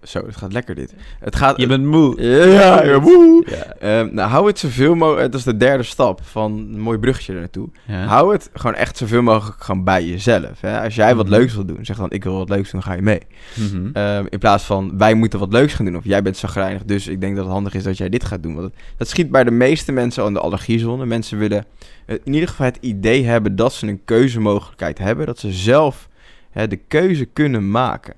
Zo, 0.03 0.27
het 0.27 0.37
gaat 0.37 0.53
lekker 0.53 0.75
dit. 0.75 0.95
Het 1.21 1.37
gaat... 1.37 1.57
Je 1.57 1.67
bent 1.67 1.85
moe. 1.85 2.23
Ja, 2.23 2.83
ja, 2.85 3.01
woe. 3.01 3.45
Ja. 3.47 3.75
Ehm, 3.79 4.15
nou, 4.15 4.31
hou 4.31 4.47
het 4.47 4.59
zoveel 4.59 4.95
mogelijk... 4.95 5.31
Dat 5.31 5.41
is 5.41 5.47
de 5.47 5.57
derde 5.57 5.83
stap 5.83 6.21
van 6.23 6.53
een 6.53 6.81
mooi 6.81 6.99
bruggetje 6.99 7.33
er 7.33 7.39
naartoe. 7.39 7.69
Ja. 7.87 8.05
Hou 8.05 8.33
het 8.33 8.51
gewoon 8.53 8.75
echt 8.75 8.97
zoveel 8.97 9.23
mogelijk 9.23 9.63
gewoon 9.63 9.85
bij 9.85 10.05
jezelf. 10.05 10.61
Hè? 10.61 10.81
Als 10.83 10.95
jij 10.95 11.15
wat 11.15 11.27
Mhm. 11.27 11.35
leuks 11.35 11.55
wil 11.55 11.65
doen, 11.65 11.85
zeg 11.85 11.97
dan 11.97 12.11
ik 12.11 12.25
wil 12.25 12.37
wat 12.37 12.49
leuks 12.49 12.71
doen, 12.71 12.83
ga 12.83 12.93
je 12.93 13.03
mee. 13.03 13.21
Mhm. 13.55 13.91
Ehm, 13.93 14.25
in 14.29 14.39
plaats 14.39 14.65
van 14.65 14.99
wij 14.99 15.15
moeten 15.15 15.39
wat 15.39 15.53
leuks 15.53 15.75
gaan 15.75 15.85
doen. 15.85 15.97
Of 15.97 16.05
jij 16.05 16.23
bent 16.23 16.37
zagrijnig, 16.37 16.85
dus 16.85 17.09
ik 17.09 17.21
denk 17.21 17.35
dat 17.35 17.45
het 17.45 17.53
handig 17.55 17.75
is 17.75 17.83
dat 17.83 17.97
jij 17.97 18.09
dit 18.09 18.25
gaat 18.25 18.43
doen. 18.43 18.55
Want 18.55 18.67
het- 18.67 18.83
dat 18.97 19.09
schiet 19.09 19.31
bij 19.31 19.45
de 19.45 19.51
meeste 19.51 19.93
mensen 19.93 20.23
al 20.23 20.29
in 20.29 20.35
de 20.35 20.41
allergiezone. 20.41 21.07
Mensen 21.07 21.39
willen 21.39 21.65
eh, 22.07 22.17
in 22.25 22.33
ieder 22.35 22.49
geval 22.49 22.67
het 22.67 22.79
idee 22.81 23.25
hebben 23.25 23.57
dat 23.57 23.73
ze 23.73 23.87
een 23.87 24.05
keuzemogelijkheid 24.05 24.99
hebben. 24.99 25.27
Dat 25.27 25.39
ze 25.39 25.53
zelf 25.53 26.09
hè, 26.51 26.69
de 26.69 26.77
keuze 26.77 27.25
kunnen 27.25 27.71
maken. 27.71 28.15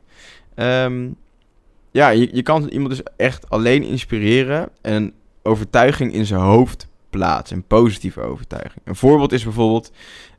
Ehm, 0.54 1.08
ja, 1.92 2.08
je, 2.08 2.28
je 2.32 2.42
kan 2.42 2.68
iemand 2.68 2.90
dus 2.90 3.02
echt 3.16 3.50
alleen 3.50 3.82
inspireren 3.82 4.68
en 4.80 4.94
een 4.94 5.14
overtuiging 5.42 6.12
in 6.12 6.26
zijn 6.26 6.40
hoofd 6.40 6.88
plaatsen. 7.10 7.56
Een 7.56 7.66
positieve 7.66 8.20
overtuiging. 8.20 8.80
Een 8.84 8.96
voorbeeld 8.96 9.32
is 9.32 9.44
bijvoorbeeld, 9.44 9.92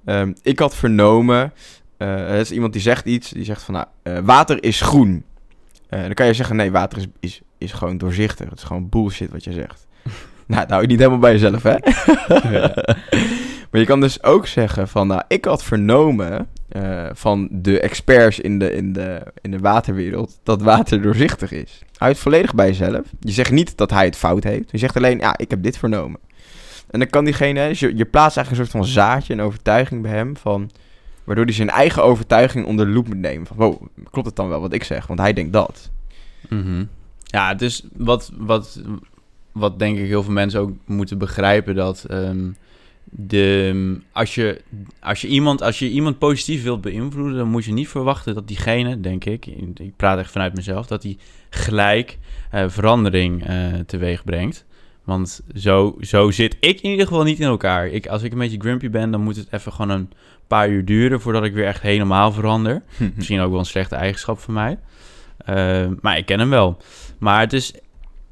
ehm, 0.05 0.33
ik 0.41 0.59
had 0.59 0.75
vernomen, 0.75 1.53
eh, 1.97 2.31
er 2.31 2.39
is 2.39 2.51
iemand 2.51 2.73
die 2.73 2.81
zegt 2.81 3.05
iets, 3.05 3.29
die 3.29 3.43
zegt 3.43 3.63
van, 3.63 3.73
nou, 3.73 3.85
eh, 4.03 4.17
water 4.23 4.63
is 4.63 4.81
groen. 4.81 5.23
Eh, 5.89 6.01
dan 6.01 6.13
kan 6.13 6.25
je 6.25 6.33
zeggen, 6.33 6.55
nee, 6.55 6.71
water 6.71 6.97
is, 6.97 7.07
is, 7.19 7.41
is 7.57 7.71
gewoon 7.71 7.97
doorzichtig. 7.97 8.49
Het 8.49 8.57
is 8.57 8.63
gewoon 8.63 8.89
bullshit 8.89 9.31
wat 9.31 9.43
je 9.43 9.51
zegt. 9.51 9.87
nou, 10.47 10.61
dat 10.61 10.69
hou 10.69 10.81
je 10.81 10.87
niet 10.87 10.99
helemaal 10.99 11.19
bij 11.19 11.31
jezelf, 11.31 11.63
hè? 11.63 11.75
maar 13.71 13.81
je 13.81 13.85
kan 13.85 14.01
dus 14.01 14.23
ook 14.23 14.47
zeggen 14.47 14.87
van, 14.87 15.07
nou, 15.07 15.21
ik 15.27 15.45
had 15.45 15.63
vernomen 15.63 16.47
eh, 16.73 17.09
van 17.13 17.47
de 17.51 17.79
experts 17.79 18.39
in 18.39 18.59
de, 18.59 18.71
in, 18.71 18.93
de, 18.93 19.21
in 19.41 19.51
de 19.51 19.59
waterwereld 19.59 20.39
dat 20.43 20.61
water 20.61 21.01
doorzichtig 21.01 21.51
is. 21.51 21.81
Hou 21.97 22.11
het 22.11 22.19
volledig 22.19 22.55
bij 22.55 22.67
jezelf. 22.67 23.01
Je 23.19 23.31
zegt 23.31 23.51
niet 23.51 23.77
dat 23.77 23.89
hij 23.89 24.05
het 24.05 24.15
fout 24.15 24.43
heeft. 24.43 24.71
Je 24.71 24.77
zegt 24.77 24.97
alleen, 24.97 25.19
ja, 25.19 25.37
ik 25.37 25.49
heb 25.49 25.63
dit 25.63 25.77
vernomen. 25.77 26.19
En 26.89 26.99
dan 26.99 27.09
kan 27.09 27.25
diegene, 27.25 27.67
dus 27.67 27.79
je, 27.79 27.95
je 27.95 28.05
plaatst 28.05 28.37
eigenlijk 28.37 28.49
een 28.49 28.71
soort 28.71 28.85
van 28.85 28.93
zaadje, 28.93 29.33
een 29.33 29.41
overtuiging 29.41 30.01
bij 30.01 30.11
hem 30.11 30.37
van... 30.37 30.71
Waardoor 31.23 31.45
hij 31.45 31.53
zijn 31.53 31.69
eigen 31.69 32.03
overtuiging 32.03 32.65
onder 32.65 32.85
de 32.85 32.91
loep 32.91 33.07
moet 33.07 33.17
nemen. 33.17 33.47
Van, 33.47 33.57
wow, 33.57 33.81
klopt 34.11 34.27
het 34.27 34.35
dan 34.35 34.49
wel 34.49 34.61
wat 34.61 34.73
ik 34.73 34.83
zeg? 34.83 35.07
Want 35.07 35.19
hij 35.19 35.33
denkt 35.33 35.53
dat. 35.53 35.91
Mhm. 36.49 36.85
Ja, 37.23 37.53
dus 37.53 37.83
wat, 37.95 38.31
wat, 38.37 38.81
wat 39.51 39.79
denk 39.79 39.97
ik 39.97 40.07
heel 40.07 40.23
veel 40.23 40.33
mensen 40.33 40.59
ook 40.59 40.71
moeten 40.85 41.17
begrijpen 41.17 41.75
dat 41.75 42.03
ehm, 42.03 42.49
de, 43.03 43.99
als, 44.11 44.35
je, 44.35 44.61
als, 44.99 45.21
je 45.21 45.27
iemand, 45.27 45.61
als 45.61 45.79
je 45.79 45.89
iemand 45.89 46.17
positief 46.17 46.63
wilt 46.63 46.81
beïnvloeden, 46.81 47.37
dan 47.37 47.47
moet 47.47 47.65
je 47.65 47.73
niet 47.73 47.87
verwachten 47.87 48.33
dat 48.33 48.47
diegene, 48.47 48.99
denk 48.99 49.25
ik, 49.25 49.45
ik 49.75 49.95
praat 49.95 50.19
echt 50.19 50.31
vanuit 50.31 50.55
mezelf, 50.55 50.87
dat 50.87 51.01
die 51.01 51.17
gelijk 51.49 52.17
eh, 52.51 52.63
verandering 52.67 53.45
eh, 53.45 53.73
teweeg 53.85 54.23
brengt. 54.23 54.65
Want 55.03 55.41
zo, 55.55 55.97
zo 56.01 56.31
zit 56.31 56.57
ik 56.59 56.81
in 56.81 56.89
ieder 56.89 57.07
geval 57.07 57.23
niet 57.23 57.39
in 57.39 57.47
elkaar. 57.47 57.87
Ik, 57.87 58.07
als 58.07 58.23
ik 58.23 58.31
een 58.31 58.37
beetje 58.37 58.59
grumpy 58.59 58.89
ben, 58.89 59.11
dan 59.11 59.21
moet 59.21 59.35
het 59.35 59.47
even 59.51 59.71
gewoon 59.71 59.89
een 59.89 60.11
paar 60.47 60.69
uur 60.69 60.85
duren 60.85 61.21
voordat 61.21 61.43
ik 61.43 61.53
weer 61.53 61.65
echt 61.65 61.81
helemaal 61.81 62.31
verander. 62.31 62.83
Misschien 63.15 63.39
ook 63.39 63.49
wel 63.49 63.59
een 63.59 63.65
slechte 63.65 63.95
eigenschap 63.95 64.39
van 64.39 64.53
mij. 64.53 64.79
Uh, 65.49 65.91
maar 66.01 66.17
ik 66.17 66.25
ken 66.25 66.39
hem 66.39 66.49
wel. 66.49 66.77
Maar 67.17 67.39
het 67.39 67.53
is, 67.53 67.73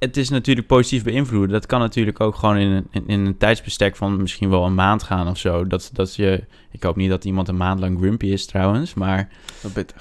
het 0.01 0.17
is 0.17 0.29
natuurlijk 0.29 0.67
positief 0.67 1.03
beïnvloeden. 1.03 1.49
Dat 1.49 1.65
kan 1.65 1.79
natuurlijk 1.79 2.19
ook 2.19 2.35
gewoon 2.35 2.57
in 2.57 2.67
een, 2.67 2.87
in, 2.91 3.03
in 3.07 3.25
een 3.25 3.37
tijdsbestek 3.37 3.95
van 3.95 4.21
misschien 4.21 4.49
wel 4.49 4.65
een 4.65 4.73
maand 4.73 5.03
gaan 5.03 5.27
of 5.27 5.37
zo. 5.37 5.67
Dat, 5.67 5.89
dat 5.93 6.15
je, 6.15 6.43
ik 6.71 6.83
hoop 6.83 6.95
niet 6.95 7.09
dat 7.09 7.25
iemand 7.25 7.47
een 7.47 7.57
maand 7.57 7.79
lang 7.79 7.97
grumpy 7.97 8.25
is 8.25 8.45
trouwens. 8.45 8.93
Maar 8.93 9.29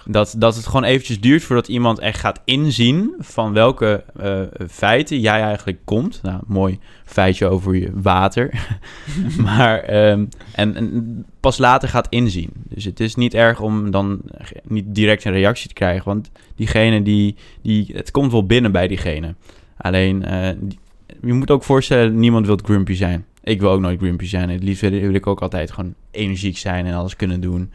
dat, 0.04 0.34
dat 0.38 0.56
het 0.56 0.66
gewoon 0.66 0.84
eventjes 0.84 1.20
duurt 1.20 1.42
voordat 1.42 1.68
iemand 1.68 1.98
echt 1.98 2.18
gaat 2.18 2.40
inzien 2.44 3.14
van 3.18 3.52
welke 3.52 4.04
uh, 4.20 4.40
feiten 4.68 5.20
jij 5.20 5.42
eigenlijk 5.42 5.78
komt. 5.84 6.20
Nou, 6.22 6.40
mooi 6.46 6.78
feitje 7.04 7.46
over 7.46 7.74
je 7.74 7.90
water. 7.94 8.66
maar, 9.44 10.08
um, 10.10 10.28
en, 10.52 10.76
en, 10.76 11.26
pas 11.40 11.58
later 11.58 11.88
gaat 11.88 12.06
inzien. 12.10 12.50
Dus 12.54 12.84
het 12.84 13.00
is 13.00 13.14
niet 13.14 13.34
erg 13.34 13.60
om 13.60 13.90
dan 13.90 14.20
niet 14.64 14.84
direct 14.94 15.24
een 15.24 15.32
reactie 15.32 15.68
te 15.68 15.74
krijgen. 15.74 16.04
Want 16.04 16.30
diegene 16.56 17.02
die, 17.02 17.36
die 17.62 17.90
het 17.94 18.10
komt 18.10 18.32
wel 18.32 18.46
binnen 18.46 18.72
bij 18.72 18.88
diegene. 18.88 19.34
Alleen, 19.80 20.24
die, 20.58 20.78
je 21.22 21.32
moet 21.32 21.50
ook 21.50 21.64
voorstellen, 21.64 22.18
niemand 22.18 22.46
wil 22.46 22.58
grumpy 22.62 22.94
zijn. 22.94 23.24
Ik 23.42 23.60
wil 23.60 23.70
ook 23.70 23.80
nooit 23.80 23.98
grumpy 23.98 24.26
zijn. 24.26 24.50
Het 24.50 24.62
liefst 24.62 24.80
wil, 24.80 25.14
ik 25.14 25.26
ook 25.26 25.40
altijd 25.40 25.70
gewoon 25.70 25.94
energiek 26.10 26.58
zijn 26.58 26.86
en 26.86 26.94
alles 26.94 27.16
kunnen 27.16 27.40
doen. 27.40 27.72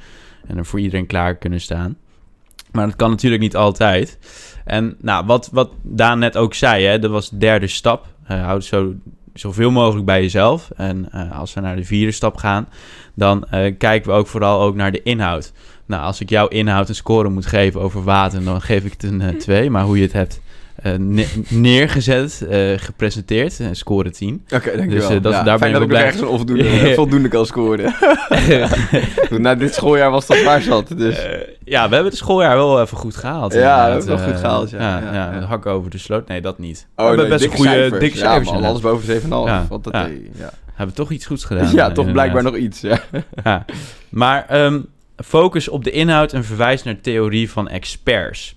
En 0.47 0.65
voor 0.65 0.79
iedereen 0.79 1.05
klaar 1.05 1.35
kunnen 1.35 1.61
staan. 1.61 1.97
Maar 2.71 2.85
dat 2.85 2.95
kan 2.95 3.09
natuurlijk 3.09 3.41
niet 3.41 3.55
altijd. 3.55 4.17
En 4.65 4.95
nou, 5.01 5.25
wat, 5.25 5.49
wat 5.51 5.71
Daan 5.81 6.19
net 6.19 6.37
ook 6.37 6.53
zei, 6.53 6.85
hè, 6.85 6.99
dat 6.99 7.11
was 7.11 7.29
de 7.29 7.37
derde 7.37 7.67
stap. 7.67 8.05
Uh, 8.31 8.43
houd 8.43 8.63
zo, 8.63 8.93
zoveel 9.33 9.71
mogelijk 9.71 10.05
bij 10.05 10.21
jezelf. 10.21 10.71
En 10.75 11.09
uh, 11.15 11.39
als 11.39 11.53
we 11.53 11.61
naar 11.61 11.75
de 11.75 11.83
vierde 11.83 12.11
stap 12.11 12.35
gaan, 12.35 12.67
dan 13.13 13.47
kijken 13.77 14.11
we 14.11 14.17
ook 14.17 14.27
vooral 14.27 14.61
ook 14.61 14.75
naar 14.75 14.91
de 14.91 15.03
inhoud. 15.03 15.53
Nou, 15.85 16.03
als 16.03 16.21
ik 16.21 16.29
jouw 16.29 16.47
inhoud 16.47 16.89
een 16.89 16.95
score 16.95 17.29
moet 17.29 17.45
geven 17.45 17.81
over 17.81 18.03
water, 18.03 18.43
dan 18.43 18.61
geef 18.61 18.85
ik 18.85 18.91
het 18.91 19.03
een 19.03 19.37
2. 19.37 19.69
maar 19.69 19.83
hoe 19.83 19.97
je 19.97 20.03
het 20.03 20.13
hebt 20.13 20.41
ne 20.83 21.25
neergezet, 21.47 22.45
uh, 22.49 22.77
gepresenteerd, 22.77 23.59
uh, 23.59 23.67
score 23.71 24.09
10. 24.09 24.43
Oké, 24.43 24.55
okay, 24.55 24.77
dankjewel. 24.77 25.09
Dus, 25.09 25.21
dat, 25.21 25.33
ja, 25.33 25.43
daar 25.43 25.59
ben 25.59 25.69
ik 25.69 25.81
ook 25.81 25.87
blij. 25.87 26.03
ergens 26.03 26.21
een 26.21 26.27
voldoende, 26.27 26.93
voldoende 26.95 27.27
kan 27.27 27.45
scoren. 27.45 27.93
Na 29.41 29.55
dit 29.55 29.73
schooljaar 29.73 30.11
was 30.11 30.27
dat 30.27 30.43
waar 30.43 30.61
zat, 30.61 30.97
dus... 30.97 31.25
ja, 31.63 31.89
we 31.89 31.93
hebben 31.93 32.11
het 32.11 32.17
schooljaar 32.17 32.55
wel 32.55 32.81
even 32.81 32.97
goed 32.97 33.15
gehaald. 33.15 33.53
Ja, 33.53 33.59
we 33.59 33.91
hebben 33.91 33.95
het 33.95 34.05
wel 34.05 34.17
goed 34.17 34.39
gehaald, 34.39 34.69
ja. 34.69 34.99
Ja, 34.99 35.13
ja, 35.13 35.39
hakken 35.39 35.71
over 35.71 35.89
de 35.89 35.97
sloot. 35.97 36.27
Nee, 36.27 36.41
dat 36.41 36.59
niet. 36.59 36.87
Oh, 36.95 37.03
we 37.03 37.09
hebben 37.09 37.29
best 37.29 37.43
een 37.43 37.51
goede 37.51 37.71
cijfers. 37.71 37.99
dikke 37.99 38.17
cijfers. 38.17 38.49
Alles 38.49 38.81
boven 38.81 39.21
7,5. 39.21 39.27
Ja, 39.29 39.65
dat 39.69 39.87
ja. 39.91 40.09
ja. 40.37 40.51
Hebben 40.73 40.95
toch 40.95 41.11
iets 41.11 41.25
goeds 41.25 41.43
gedaan. 41.43 41.73
Ja, 41.73 41.91
toch 41.91 42.11
blijkbaar 42.11 42.43
nog 42.43 42.55
iets, 42.55 42.81
ja. 42.81 42.99
ja. 43.43 43.65
Maar 44.09 44.65
um, 44.65 44.85
focus 45.17 45.67
op 45.69 45.83
de 45.83 45.91
inhoud 45.91 46.33
en 46.33 46.43
verwijs 46.43 46.83
naar 46.83 47.01
theorie 47.01 47.51
van 47.51 47.67
experts. 47.67 48.55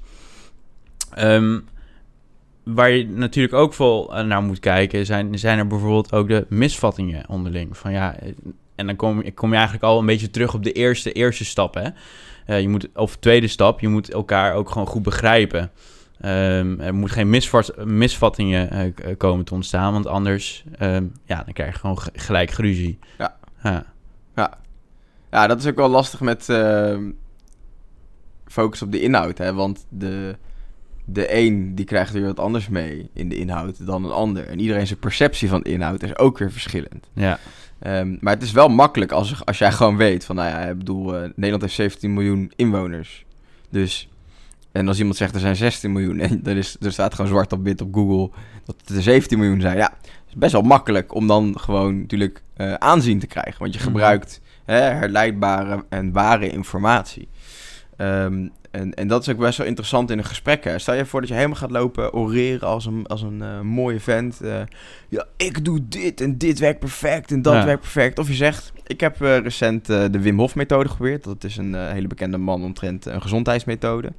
Um, 1.19 1.65
waar 2.75 2.91
je 2.91 3.09
natuurlijk 3.09 3.55
ook 3.55 3.75
vol 3.75 4.15
eh, 4.15 4.25
naar 4.25 4.43
moet 4.43 4.61
kijken, 4.61 5.07
zijn, 5.07 5.39
zijn 5.39 5.59
er 5.59 5.67
bijvoorbeeld 5.67 6.13
ook 6.13 6.29
de 6.29 6.47
misvattingen 6.49 7.29
onderling. 7.29 7.77
Van 7.77 7.93
ja, 7.93 8.17
en 8.75 8.87
dan 8.87 8.97
kom, 8.97 9.35
kom 9.35 9.49
je 9.49 9.55
eigenlijk 9.55 9.85
al 9.85 9.99
een 9.99 10.07
beetje 10.07 10.31
terug 10.31 10.55
op 10.55 10.65
de 10.65 10.73
eerste, 10.73 11.13
eerste 11.13 11.45
stap. 11.45 11.75
Hè? 11.75 11.89
Uh, 12.47 12.61
je 12.61 12.69
moet, 12.69 12.89
of 12.95 13.17
tweede 13.17 13.49
stap, 13.49 13.81
je 13.81 13.89
moet 13.89 14.13
elkaar 14.13 14.55
ook 14.55 14.71
gewoon 14.71 14.87
goed 14.87 15.03
begrijpen. 15.03 15.71
Um, 16.25 16.81
er 16.81 16.95
moet 16.95 17.11
geen 17.11 17.31
misvat, 17.31 17.85
misvattingen 17.85 18.93
uh, 19.05 19.17
komen 19.17 19.45
te 19.45 19.55
ontstaan, 19.55 19.93
want 19.93 20.07
anders 20.07 20.65
um, 20.81 21.13
ja, 21.25 21.43
dan 21.43 21.53
krijg 21.53 21.73
je 21.73 21.79
gewoon 21.79 21.99
gelijk 22.13 22.51
gruzie. 22.51 22.99
Ja. 23.19 23.37
ja. 23.63 23.85
Ja. 24.37 24.59
Ja, 25.31 25.47
dat 25.47 25.59
is 25.59 25.67
ook 25.67 25.77
wel 25.77 25.89
lastig 25.89 26.21
met 26.21 26.49
uh, 26.49 26.99
focus 28.47 28.83
op 28.83 28.93
de 28.93 29.01
inhoud, 29.01 29.39
hè? 29.39 29.55
want 29.55 29.87
de 29.89 30.37
de 31.13 31.35
een 31.37 31.75
die 31.75 31.85
krijgt 31.85 32.13
weer 32.13 32.25
wat 32.25 32.41
anders 32.41 32.69
mee 32.69 33.11
in 33.13 33.29
de 33.29 33.37
inhoud 33.37 33.87
dan 33.87 34.05
een 34.05 34.11
ander. 34.11 34.47
En 34.47 34.61
iedereen 34.61 34.87
zijn 34.87 34.99
perceptie 34.99 35.49
van 35.49 35.61
de 35.61 35.71
inhoud 35.71 36.03
is 36.03 36.19
ook 36.19 36.39
weer 36.39 36.53
verschillend. 36.53 37.09
Ja. 37.13 37.39
Um, 37.87 38.19
maar 38.21 38.35
het 38.35 38.43
is 38.43 38.53
wel 38.53 38.69
makkelijk 38.69 39.13
als, 39.13 39.45
als 39.45 39.59
jij 39.59 39.73
gewoon 39.73 39.97
weet 39.97 40.25
van, 40.25 40.37
nou 40.37 40.49
ja, 40.49 40.59
ik 40.59 40.79
bedoel, 40.79 41.15
uh, 41.15 41.21
Nederland 41.35 41.63
heeft 41.63 41.75
17 41.75 42.15
miljoen 42.15 42.53
inwoners. 42.57 43.25
Dus, 43.71 44.09
en 44.73 44.89
als 44.89 44.99
iemand 44.99 45.17
zegt 45.17 45.35
er 45.35 45.41
zijn 45.41 45.57
16 45.57 45.93
miljoen 45.93 46.21
en 46.29 46.41
er, 46.45 46.57
is, 46.57 46.77
er 46.81 46.93
staat 46.93 47.15
gewoon 47.15 47.31
zwart 47.31 47.53
op 47.53 47.65
wit 47.65 47.81
op 47.81 47.95
Google 47.95 48.31
dat 48.65 48.97
er 48.97 49.03
17 49.03 49.39
miljoen 49.39 49.61
zijn. 49.61 49.77
Ja, 49.77 49.93
het 50.01 50.29
is 50.29 50.35
best 50.35 50.53
wel 50.53 50.63
makkelijk 50.63 51.15
om 51.15 51.27
dan 51.27 51.61
gewoon 51.61 52.01
natuurlijk 52.01 52.43
uh, 52.57 52.75
aanzien 52.75 53.19
te 53.19 53.27
krijgen. 53.27 53.59
Want 53.59 53.73
je 53.73 53.79
mhm. 53.79 53.89
gebruikt 53.89 54.41
hè, 54.65 54.81
herleidbare 54.81 55.85
en 55.89 56.13
ware 56.13 56.49
informatie. 56.49 57.29
Um, 58.01 58.51
en, 58.71 58.95
en 58.95 59.09
dat 59.09 59.23
is 59.23 59.29
ook 59.29 59.39
best 59.39 59.59
wel 59.59 59.67
interessant 59.67 60.11
in 60.11 60.19
een 60.19 60.25
gesprek. 60.25 60.65
Hè. 60.65 60.79
Stel 60.79 60.95
je 60.95 61.07
voor 61.07 61.21
dat 61.21 61.29
je 61.29 61.35
helemaal 61.35 61.57
gaat 61.57 61.71
lopen 61.71 62.13
oreren 62.13 62.69
als 62.69 62.87
een, 62.87 63.07
als 63.07 63.23
een 63.23 63.41
uh, 63.43 63.61
mooie 63.61 64.01
vent. 64.01 64.39
Uh, 64.43 64.61
ja, 65.09 65.25
ik 65.37 65.65
doe 65.65 65.89
dit 65.89 66.21
en 66.21 66.39
dit 66.39 66.59
werkt 66.59 66.79
perfect 66.79 67.31
en 67.31 67.43
dat 67.43 67.65
werkt 67.65 67.81
perfect. 67.81 68.19
Of 68.19 68.29
je 68.29 68.35
zegt, 68.35 68.73
ik 68.87 69.01
heb 69.01 69.21
uh, 69.23 69.39
recent 69.39 69.87
de 69.87 70.21
Wim 70.21 70.39
Hof 70.39 70.55
methode 70.55 70.89
geprobeerd. 70.89 71.25
Dat 71.25 71.45
is 71.45 71.57
een 71.57 71.75
hele 71.75 72.07
bekende 72.07 72.39
man 72.39 72.65
omtrent 72.65 73.07
een 73.07 73.23
gezondheidsmethode. 73.23 74.13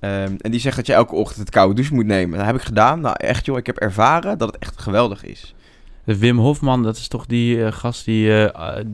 Um, 0.00 0.36
en 0.40 0.50
die 0.50 0.60
zegt 0.60 0.76
dat 0.76 0.86
je 0.86 0.92
elke 0.92 1.14
ochtend 1.14 1.40
het 1.40 1.50
koude 1.50 1.74
douche 1.74 1.94
moet 1.94 2.06
nemen. 2.06 2.38
Dat 2.38 2.46
heb 2.46 2.56
ik 2.56 2.62
gedaan. 2.62 3.00
Nou 3.00 3.14
echt 3.18 3.46
joh, 3.46 3.58
ik 3.58 3.66
heb 3.66 3.76
ervaren 3.76 4.38
dat 4.38 4.52
het 4.52 4.58
echt 4.58 4.80
geweldig 4.80 5.24
is. 5.24 5.54
De 6.08 6.18
Wim 6.18 6.38
Hofman, 6.38 6.82
dat 6.82 6.96
is 6.96 7.08
toch 7.08 7.26
die 7.26 7.56
uh, 7.56 7.72
gast 7.72 8.04
die 8.04 8.26
uh, 8.26 8.48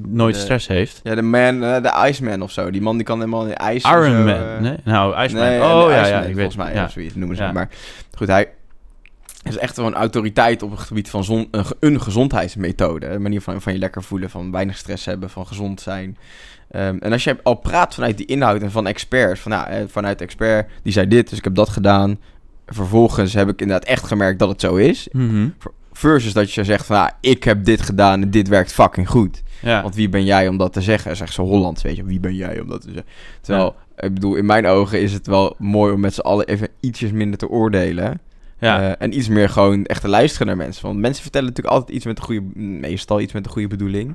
nooit 0.07 0.37
stress 0.37 0.67
heeft? 0.67 1.01
Ja, 1.03 1.15
de 1.15 1.23
man, 1.23 1.63
uh, 1.63 1.83
de 1.83 2.09
Iceman 2.09 2.43
of 2.43 2.51
zo. 2.51 2.71
Die 2.71 2.81
man 2.81 2.97
die 2.97 3.05
kan 3.05 3.19
helemaal 3.19 3.47
in 3.47 3.55
ijs. 3.55 3.85
Iron 3.85 4.25
Man, 4.25 4.63
nee? 4.63 4.77
Nou, 4.85 5.25
Iceman. 5.25 5.45
Nee, 5.45 5.61
oh 5.61 5.87
ja, 5.91 6.07
ja, 6.07 6.21
ik 6.21 6.35
volgens 6.35 6.57
mij, 6.57 6.75
ja. 6.75 6.89
zoiets 6.89 7.15
noemen 7.15 7.37
ze 7.37 7.43
ja. 7.43 7.53
Maar 7.53 7.69
goed, 8.17 8.27
hij 8.27 8.49
is 9.43 9.59
echt 9.59 9.77
wel 9.77 9.87
een 9.87 9.95
autoriteit 9.95 10.63
op 10.63 10.71
het 10.71 10.81
gebied 10.81 11.11
van 11.11 11.25
zon, 11.25 11.49
een, 11.81 12.01
gezondheidsmethode. 12.01 13.07
Een 13.07 13.23
manier 13.23 13.41
van, 13.41 13.63
van 13.63 13.73
je 13.73 13.79
lekker 13.79 14.03
voelen, 14.03 14.31
van 14.31 14.51
weinig 14.51 14.77
stress 14.77 15.05
hebben, 15.05 15.31
van 15.31 15.47
gezond 15.47 15.81
zijn. 15.81 16.17
Um, 16.71 16.99
en 16.99 17.13
als 17.13 17.25
je 17.25 17.37
al 17.43 17.55
praat 17.55 17.95
vanuit 17.95 18.17
die 18.17 18.27
inhoud 18.27 18.63
en 18.63 18.71
van 18.71 18.87
experts, 18.87 19.41
van, 19.41 19.51
nou, 19.51 19.89
vanuit 19.89 20.21
expert, 20.21 20.71
die 20.83 20.93
zei 20.93 21.09
dit, 21.09 21.29
dus 21.29 21.39
ik 21.39 21.45
heb 21.45 21.55
dat 21.55 21.69
gedaan. 21.69 22.19
Vervolgens 22.67 23.33
heb 23.35 23.49
ik 23.49 23.61
inderdaad 23.61 23.89
echt 23.89 24.07
gemerkt 24.07 24.39
dat 24.39 24.49
het 24.49 24.61
zo 24.61 24.75
is. 24.75 25.09
Mm 25.13 25.29
-hmm. 25.29 25.55
Versus 25.95 26.33
dat 26.33 26.53
je 26.53 26.65
zegt 26.65 26.87
van, 26.87 26.97
ah, 26.97 27.09
ik 27.21 27.45
heb 27.45 27.65
dit 27.65 27.83
gedaan 27.83 28.23
en 28.23 28.31
dit 28.31 28.49
werkt 28.49 28.73
fucking 28.73 29.09
goed. 29.09 29.43
Ja. 29.63 29.83
Want 29.83 29.95
wie 29.95 30.09
ben 30.09 30.25
jij 30.25 30.49
om 30.49 30.57
dat 30.57 30.73
te 30.73 30.81
zeggen? 30.81 31.17
Zeg 31.17 31.33
zo 31.33 31.45
Hollands, 31.45 31.83
weet 31.83 31.97
je. 31.97 32.05
Wie 32.05 32.21
ben 32.21 32.35
jij 32.35 32.61
om 32.61 32.69
dat 32.69 32.81
te 32.81 32.87
zeggen? 32.87 33.07
Terwijl, 33.41 33.75
ik 33.97 34.15
bedoel, 34.15 34.35
in 34.35 34.47
mijn 34.47 34.67
ogen 34.67 35.01
is 35.01 35.13
het 35.13 35.27
wel 35.27 35.55
mooi 35.59 35.93
om 35.93 36.01
met 36.01 36.15
z'n 36.15 36.21
allen 36.21 36.47
even 36.47 36.69
ietsjes 36.81 37.13
minder 37.13 37.39
te 37.39 37.49
oordelen. 37.49 38.21
Ja. 38.59 38.81
Uh, 38.81 38.93
en 38.99 39.19
iets 39.19 39.29
meer 39.29 39.49
gewoon 39.49 39.85
echt 39.85 40.01
te 40.01 40.09
luisteren 40.09 40.47
naar 40.47 40.57
mensen. 40.57 40.87
Want 40.87 40.99
mensen 40.99 41.23
vertellen 41.23 41.49
natuurlijk 41.49 41.77
altijd 41.77 41.97
iets 41.97 42.07
met 42.07 42.19
een 42.19 42.25
goede... 42.25 42.43
Meestal 42.61 43.21
iets 43.21 43.33
met 43.33 43.47
een 43.47 43.53
goede 43.53 43.69
bedoeling. 43.69 44.15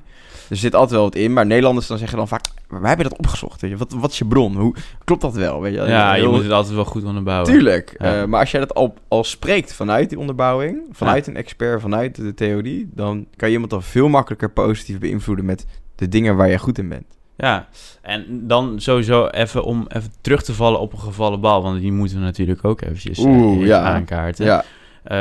Er 0.49 0.57
zit 0.57 0.73
altijd 0.75 0.91
wel 0.91 1.03
wat 1.03 1.15
in. 1.15 1.33
Maar 1.33 1.45
Nederlanders 1.45 1.87
dan 1.87 1.97
zeggen 1.97 2.17
dan 2.17 2.27
vaak... 2.27 2.45
Wij 2.67 2.87
hebben 2.87 3.09
dat 3.09 3.17
opgezocht, 3.17 3.61
weet 3.61 3.71
je. 3.71 3.77
Wat, 3.77 3.93
wat 3.93 4.11
is 4.11 4.17
je 4.17 4.25
bron? 4.25 4.55
Hoe, 4.55 4.75
klopt 5.03 5.21
dat 5.21 5.33
wel, 5.33 5.61
weet 5.61 5.73
je? 5.73 5.81
Ja, 5.81 6.13
je 6.13 6.27
moet 6.27 6.43
het 6.43 6.51
altijd 6.51 6.75
wel 6.75 6.85
goed 6.85 7.03
onderbouwen. 7.03 7.51
Tuurlijk. 7.51 7.95
Ja. 7.97 8.21
Uh, 8.21 8.27
maar 8.27 8.39
als 8.39 8.51
jij 8.51 8.59
dat 8.59 8.73
al, 8.75 8.93
al 9.07 9.23
spreekt 9.23 9.73
vanuit 9.73 10.09
die 10.09 10.19
onderbouwing... 10.19 10.81
Vanuit 10.91 11.25
ja. 11.25 11.31
een 11.31 11.37
expert, 11.37 11.81
vanuit 11.81 12.15
de 12.15 12.33
theorie... 12.33 12.89
Dan 12.93 13.25
kan 13.35 13.47
je 13.47 13.53
iemand 13.53 13.71
dan 13.71 13.83
veel 13.83 14.07
makkelijker 14.07 14.51
positief 14.51 14.99
beïnvloeden... 14.99 15.45
met 15.45 15.65
de 15.95 16.07
dingen 16.07 16.35
waar 16.35 16.49
je 16.49 16.59
goed 16.59 16.77
in 16.77 16.89
bent. 16.89 17.17
Ja, 17.37 17.67
en 18.01 18.47
dan 18.47 18.79
sowieso 18.79 19.27
even 19.27 19.63
om 19.63 19.85
even 19.87 20.11
terug 20.21 20.43
te 20.43 20.53
vallen 20.53 20.79
op 20.79 20.93
een 20.93 20.99
gevallen 20.99 21.41
bal, 21.41 21.61
want 21.61 21.81
die 21.81 21.91
moeten 21.91 22.17
we 22.17 22.23
natuurlijk 22.23 22.65
ook 22.65 22.81
eventjes 22.81 23.19
Oeh, 23.19 23.65
ja. 23.65 23.81
aankaarten. 23.81 24.45
Ja. 24.45 24.63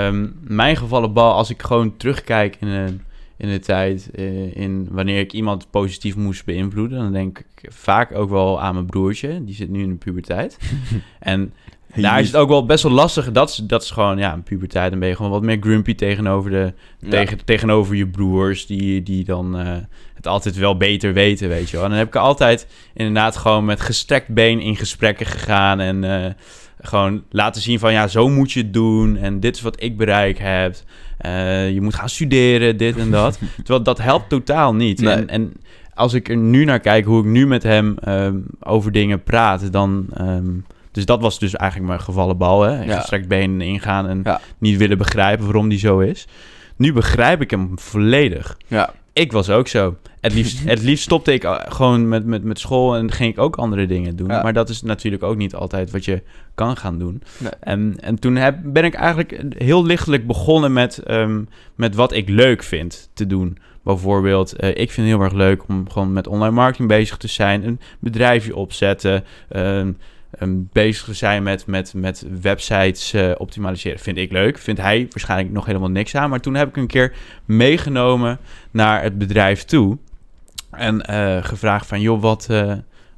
Um, 0.06 0.38
mijn 0.42 0.76
gevallen 0.76 1.12
bal, 1.12 1.32
als 1.32 1.50
ik 1.50 1.62
gewoon 1.62 1.96
terugkijk 1.96 2.56
in 2.60 2.66
de, 2.68 2.96
in 3.38 3.48
de 3.48 3.58
tijd, 3.58 4.10
uh, 4.14 4.56
in 4.56 4.88
wanneer 4.90 5.18
ik 5.18 5.32
iemand 5.32 5.70
positief 5.70 6.16
moest 6.16 6.44
beïnvloeden, 6.44 6.98
dan 6.98 7.12
denk 7.12 7.38
ik 7.38 7.72
vaak 7.72 8.14
ook 8.14 8.30
wel 8.30 8.60
aan 8.60 8.74
mijn 8.74 8.86
broertje, 8.86 9.44
die 9.44 9.54
zit 9.54 9.68
nu 9.68 9.82
in 9.82 9.88
de 9.88 9.94
puberteit. 9.94 10.58
en 11.18 11.52
daar 11.94 12.20
is 12.20 12.26
het 12.26 12.36
ook 12.36 12.48
wel 12.48 12.66
best 12.66 12.82
wel 12.82 12.92
lastig. 12.92 13.32
Dat 13.32 13.48
is, 13.48 13.56
dat 13.56 13.82
is 13.82 13.90
gewoon, 13.90 14.18
ja, 14.18 14.32
een 14.32 14.42
puberteit. 14.42 14.90
Dan 14.90 14.98
ben 14.98 15.08
je 15.08 15.16
gewoon 15.16 15.30
wat 15.30 15.42
meer 15.42 15.56
grumpy 15.60 15.94
tegenover, 15.94 16.50
de, 16.50 16.72
ja. 16.98 17.10
tegen, 17.10 17.44
tegenover 17.44 17.96
je 17.96 18.06
broers. 18.06 18.66
Die, 18.66 19.02
die 19.02 19.24
dan 19.24 19.60
uh, 19.60 19.76
het 20.14 20.26
altijd 20.26 20.56
wel 20.56 20.76
beter 20.76 21.12
weten, 21.12 21.48
weet 21.48 21.70
je 21.70 21.76
wel. 21.76 21.84
En 21.84 21.90
dan 21.90 21.98
heb 21.98 22.08
ik 22.08 22.16
altijd 22.16 22.66
inderdaad 22.94 23.36
gewoon 23.36 23.64
met 23.64 23.80
gestrekt 23.80 24.28
been 24.28 24.60
in 24.60 24.76
gesprekken 24.76 25.26
gegaan. 25.26 25.80
En 25.80 26.02
uh, 26.02 26.26
gewoon 26.80 27.22
laten 27.30 27.62
zien 27.62 27.78
van, 27.78 27.92
ja, 27.92 28.08
zo 28.08 28.28
moet 28.28 28.52
je 28.52 28.60
het 28.60 28.72
doen. 28.72 29.16
En 29.16 29.40
dit 29.40 29.56
is 29.56 29.62
wat 29.62 29.82
ik 29.82 29.96
bereik 29.96 30.38
heb. 30.38 30.76
Uh, 31.26 31.70
je 31.70 31.80
moet 31.80 31.94
gaan 31.94 32.08
studeren, 32.08 32.76
dit 32.76 32.96
en 32.96 33.10
dat. 33.10 33.38
Terwijl 33.56 33.82
dat 33.82 33.98
helpt 33.98 34.28
totaal 34.28 34.74
niet. 34.74 35.00
Nee. 35.00 35.14
En, 35.14 35.28
en 35.28 35.52
als 35.94 36.14
ik 36.14 36.28
er 36.28 36.36
nu 36.36 36.64
naar 36.64 36.80
kijk, 36.80 37.04
hoe 37.04 37.20
ik 37.20 37.30
nu 37.30 37.46
met 37.46 37.62
hem 37.62 37.96
um, 38.08 38.44
over 38.60 38.92
dingen 38.92 39.22
praat, 39.22 39.72
dan... 39.72 40.06
Um, 40.20 40.64
dus 40.92 41.06
dat 41.06 41.20
was 41.20 41.38
dus 41.38 41.54
eigenlijk 41.54 41.90
mijn 41.90 42.04
gevallen 42.04 42.36
bal. 42.36 42.62
Hè? 42.62 42.84
Ja. 42.84 42.98
Gestrekt 42.98 43.28
benen 43.28 43.60
ingaan 43.60 44.08
en 44.08 44.20
ja. 44.24 44.40
niet 44.58 44.76
willen 44.76 44.98
begrijpen 44.98 45.44
waarom 45.44 45.68
die 45.68 45.78
zo 45.78 45.98
is. 45.98 46.26
Nu 46.76 46.92
begrijp 46.92 47.40
ik 47.40 47.50
hem 47.50 47.78
volledig. 47.78 48.56
Ja. 48.66 48.92
Ik 49.18 49.32
was 49.32 49.50
ook 49.50 49.68
zo. 49.68 49.96
Het 50.20 50.34
liefst, 50.34 50.64
het 50.72 50.82
liefst 50.82 51.04
stopte 51.04 51.32
ik 51.32 51.44
gewoon 51.68 52.08
met, 52.08 52.24
met, 52.24 52.44
met 52.44 52.58
school 52.58 52.96
en 52.96 53.12
ging 53.12 53.32
ik 53.32 53.38
ook 53.38 53.56
andere 53.56 53.86
dingen 53.86 54.16
doen. 54.16 54.28
Ja. 54.28 54.42
Maar 54.42 54.52
dat 54.52 54.68
is 54.68 54.82
natuurlijk 54.82 55.22
ook 55.22 55.36
niet 55.36 55.54
altijd 55.54 55.90
wat 55.90 56.04
je 56.04 56.22
kan 56.54 56.76
gaan 56.76 56.98
doen. 56.98 57.22
Nee. 57.38 57.50
En, 57.60 57.96
en 58.00 58.18
toen 58.18 58.36
heb, 58.36 58.58
ben 58.64 58.84
ik 58.84 58.94
eigenlijk 58.94 59.42
heel 59.56 59.84
lichtelijk 59.84 60.26
begonnen 60.26 60.72
met, 60.72 61.10
um, 61.10 61.48
met 61.74 61.94
wat 61.94 62.12
ik 62.12 62.28
leuk 62.28 62.62
vind 62.62 63.10
te 63.14 63.26
doen. 63.26 63.58
Bijvoorbeeld, 63.82 64.62
uh, 64.62 64.68
ik 64.68 64.90
vind 64.90 65.08
het 65.08 65.16
heel 65.16 65.20
erg 65.20 65.32
leuk 65.32 65.68
om 65.68 65.90
gewoon 65.90 66.12
met 66.12 66.26
online 66.26 66.54
marketing 66.54 66.88
bezig 66.88 67.16
te 67.16 67.28
zijn. 67.28 67.64
Een 67.64 67.80
bedrijfje 68.00 68.56
opzetten. 68.56 69.24
Um, 69.56 69.96
um, 70.40 70.68
bezig 70.72 71.16
zijn 71.16 71.42
met, 71.42 71.66
met, 71.66 71.94
met 71.94 72.26
websites 72.40 73.14
uh, 73.14 73.32
optimaliseren. 73.36 73.98
Vind 73.98 74.16
ik 74.16 74.32
leuk. 74.32 74.58
Vindt 74.58 74.80
hij 74.80 75.06
waarschijnlijk 75.10 75.52
nog 75.52 75.66
helemaal 75.66 75.90
niks 75.90 76.14
aan. 76.14 76.30
Maar 76.30 76.40
toen 76.40 76.54
heb 76.54 76.68
ik 76.68 76.76
een 76.76 76.86
keer 76.86 77.12
meegenomen 77.44 78.38
naar 78.70 79.02
het 79.02 79.18
bedrijf 79.18 79.64
toe. 79.64 79.98
En 80.70 81.04
uh, 81.10 81.44
gevraagd 81.44 81.86
van, 81.86 82.00
joh, 82.00 82.20
wat, 82.20 82.48
uh, 82.50 82.72